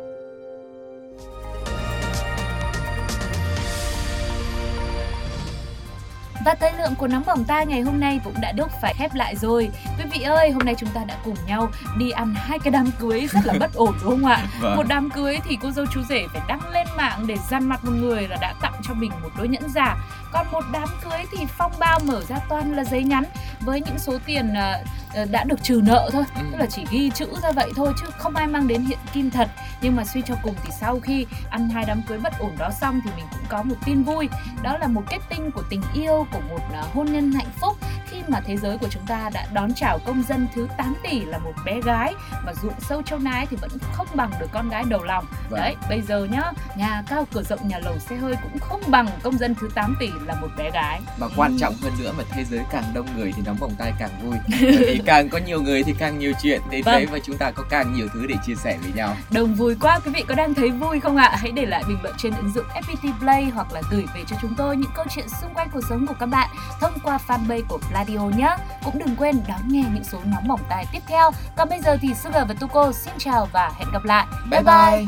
Và 6.46 6.56
thời 6.56 6.72
lượng 6.74 6.96
của 6.96 7.08
nóng 7.08 7.24
bỏng 7.26 7.44
tai 7.44 7.66
ngày 7.66 7.82
hôm 7.82 8.00
nay 8.00 8.20
cũng 8.24 8.34
đã 8.42 8.52
đúc 8.52 8.72
phải 8.82 8.94
khép 8.98 9.16
lại 9.16 9.36
rồi. 9.36 9.70
Quý 9.98 10.04
vị 10.12 10.22
ơi, 10.22 10.52
hôm 10.52 10.66
nay 10.66 10.76
chúng 10.78 10.90
ta 10.90 11.02
đã 11.08 11.18
cùng 11.26 11.36
nhau 11.48 11.70
đi 11.98 12.12
ăn 12.12 12.34
hai 12.38 12.60
cái 12.60 12.72
đám 12.72 12.86
cưới 13.00 13.28
rất 13.32 13.40
là 13.46 13.54
bất 13.60 13.74
ổn 13.74 13.96
đúng 14.04 14.12
không 14.12 14.26
ạ? 14.26 14.48
Vâng. 14.62 14.76
Một 14.76 14.84
đám 14.88 15.10
cưới 15.10 15.38
thì 15.48 15.58
cô 15.62 15.72
dâu 15.72 15.86
chú 15.94 16.02
rể 16.10 16.28
phải 16.34 16.42
đăng 16.48 16.74
lên 16.74 16.88
mạng 16.98 17.28
để 17.28 17.38
dằn 17.50 17.70
mặt 17.70 17.86
một 17.86 17.92
người 17.92 18.28
là 18.28 18.38
đã 18.42 18.54
tặng 18.76 18.82
cho 18.88 18.94
mình 18.94 19.12
một 19.24 19.30
đôi 19.38 19.48
nhẫn 19.48 19.70
giả. 19.70 19.98
Còn 20.32 20.48
một 20.52 20.64
đám 20.74 20.88
cưới 21.04 21.26
thì 21.32 21.46
phong 21.58 21.72
bao 21.80 22.00
mở 22.04 22.22
ra 22.30 22.36
toàn 22.50 22.76
là 22.76 22.84
giấy 22.84 23.04
nhắn 23.04 23.24
với 23.62 23.82
những 23.82 24.00
số 24.00 24.14
tiền 24.26 24.54
ờ, 24.54 24.84
ờ, 25.16 25.26
đã 25.26 25.44
được 25.44 25.64
trừ 25.64 25.82
nợ 25.84 26.10
thôi, 26.14 26.24
Ừ. 26.36 26.42
tức 26.52 26.58
là 26.58 26.66
chỉ 26.66 26.86
ghi 26.92 27.10
chữ 27.16 27.28
ra 27.44 27.52
vậy 27.52 27.72
thôi 27.76 27.94
chứ 28.02 28.06
không 28.18 28.36
ai 28.36 28.48
mang 28.48 28.68
đến 28.68 28.82
hiện 28.86 29.00
kim 29.14 29.32
thật. 29.32 29.50
Nhưng 29.82 29.96
mà 29.96 30.06
suy 30.06 30.22
cho 30.22 30.36
cùng 30.44 30.56
thì 30.64 30.70
sau 30.80 31.00
khi 31.00 31.26
ăn 31.50 31.70
hai 31.70 31.86
đám 31.88 32.02
cưới 32.02 32.18
bất 32.18 32.34
ổn 32.40 32.52
đó 32.58 32.70
xong 32.82 33.02
thì 33.04 33.12
mình 33.16 33.26
cũng 33.32 33.46
có 33.50 33.64
một 33.64 33.76
tin 33.86 34.04
vui 34.04 34.30
đó 34.64 34.78
là 34.78 34.88
một 34.88 35.04
kết 35.10 35.20
tinh 35.30 35.52
của 35.52 35.64
tình 35.70 35.82
yêu 35.94 36.28
của 36.32 36.40
một 36.50 36.60
à, 36.74 36.84
hôn 36.94 37.06
nhân 37.06 37.32
hạnh 37.32 37.52
phúc 37.62 37.78
khi 38.08 38.22
mà 38.28 38.40
thế 38.46 38.58
giới 38.58 38.78
của 38.78 38.88
chúng 38.90 39.06
ta 39.08 39.30
đã 39.34 39.46
đón 39.54 39.74
chào 39.74 40.00
công 40.06 40.24
dân 40.24 40.48
thứ 40.56 40.68
8 40.78 40.96
tỷ 41.04 41.26
là 41.26 41.38
một 41.38 41.54
bé 41.66 41.82
gái 41.82 42.14
mà 42.46 42.54
ruộng 42.62 42.80
sâu 42.82 43.02
châu 43.02 43.20
nái 43.20 43.46
thì 43.46 43.58
vẫn 43.62 43.70
không 43.94 44.08
bằng 44.16 44.32
được 44.40 44.48
con 44.52 44.70
gái 44.70 44.84
đầu 44.90 45.04
lòng 45.04 45.26
Vâng. 45.50 45.60
đấy 45.62 45.76
bây 45.90 46.02
giờ 46.02 46.28
nhá 46.32 46.52
nhà 46.76 47.04
cao 47.08 47.28
cửa 47.34 47.44
rộng 47.44 47.68
nhà 47.68 47.80
lầu 47.80 48.00
xe 48.00 48.16
hơi 48.16 48.36
cũng 48.44 48.60
không 48.70 48.82
bằng 48.88 49.08
công 49.24 49.38
dân 49.38 49.56
thứ 49.56 49.70
8 49.76 49.96
tỷ 50.00 50.10
là 50.26 50.36
một 50.42 50.48
bé 50.58 50.72
gái 50.72 51.02
Và 51.18 51.28
quan 51.36 51.58
trọng 51.60 51.74
hơn 51.82 51.94
nữa 52.00 52.12
mà 52.18 52.24
thế 52.32 52.44
giới 52.44 52.60
càng 52.72 52.84
đông 52.94 53.06
người 53.18 53.34
thì 53.36 53.42
nóng 53.46 53.58
bỏng 53.60 53.76
tai 53.78 53.94
càng 54.00 54.10
vui. 54.24 54.36
Bởi 54.62 54.86
vì 54.88 55.02
càng 55.06 55.30
có 55.30 55.38
nhiều 55.38 55.62
người 55.62 55.84
thì 55.84 55.94
càng 56.00 56.20
nhiều 56.20 56.34
chuyện 56.42 56.62
đến 56.70 56.84
Vâng. 56.86 56.96
đấy 56.96 57.06
và 57.12 57.20
chúng 57.26 57.38
ta 57.38 57.52
có 57.52 57.64
càng 57.70 57.94
nhiều 57.94 58.08
thứ 58.14 58.26
để 58.28 58.36
chia 58.46 58.56
sẻ 58.56 58.78
với 58.82 58.92
nhau. 58.96 59.16
Đồng 59.32 59.56
vui 59.56 59.76
quá, 59.82 60.00
quý 60.06 60.12
vị 60.12 60.24
có 60.28 60.36
đang 60.36 60.54
thấy 60.54 60.70
vui 60.70 61.00
không 61.00 61.18
ạ? 61.18 61.36
Hãy 61.38 61.52
để 61.52 61.66
lại 61.66 61.84
bình 61.88 61.98
luận 62.04 62.16
trên 62.18 62.34
ứng 62.36 62.52
dụng 62.56 62.66
FPT 62.74 63.20
Play 63.20 63.46
hoặc 63.46 63.74
là 63.74 63.82
gửi 63.92 64.06
về 64.16 64.22
cho 64.28 64.36
chúng 64.42 64.56
tôi 64.58 64.78
những 64.78 64.92
câu 64.96 65.06
chuyện 65.10 65.26
xung 65.42 65.54
quanh 65.54 65.70
cuộc 65.74 65.82
sống 65.90 66.08
của 66.08 66.16
các 66.20 66.26
bạn 66.26 66.50
thông 66.82 66.94
qua 67.04 67.20
fanpage 67.28 67.64
của 67.68 67.80
Pladio 67.90 68.20
nhé. 68.20 68.56
Cũng 68.86 69.00
đừng 69.00 69.16
quên 69.16 69.42
đón 69.48 69.62
nghe 69.68 69.84
những 69.94 70.04
số 70.04 70.20
nóng 70.26 70.48
bỏng 70.48 70.62
tai 70.70 70.86
tiếp 70.92 71.02
theo. 71.08 71.32
Còn 71.58 71.70
bây 71.70 71.82
giờ 71.82 71.98
thì 72.02 72.10
Sugar 72.24 72.48
và 72.48 72.54
Tuko 72.60 72.92
xin 72.92 73.14
chào 73.18 73.48
và 73.54 73.72
hẹn 73.80 73.88
gặp 73.94 74.06
lại. 74.06 74.26
Bye 74.52 74.62
bye. 74.62 74.92
Ôi 74.92 75.08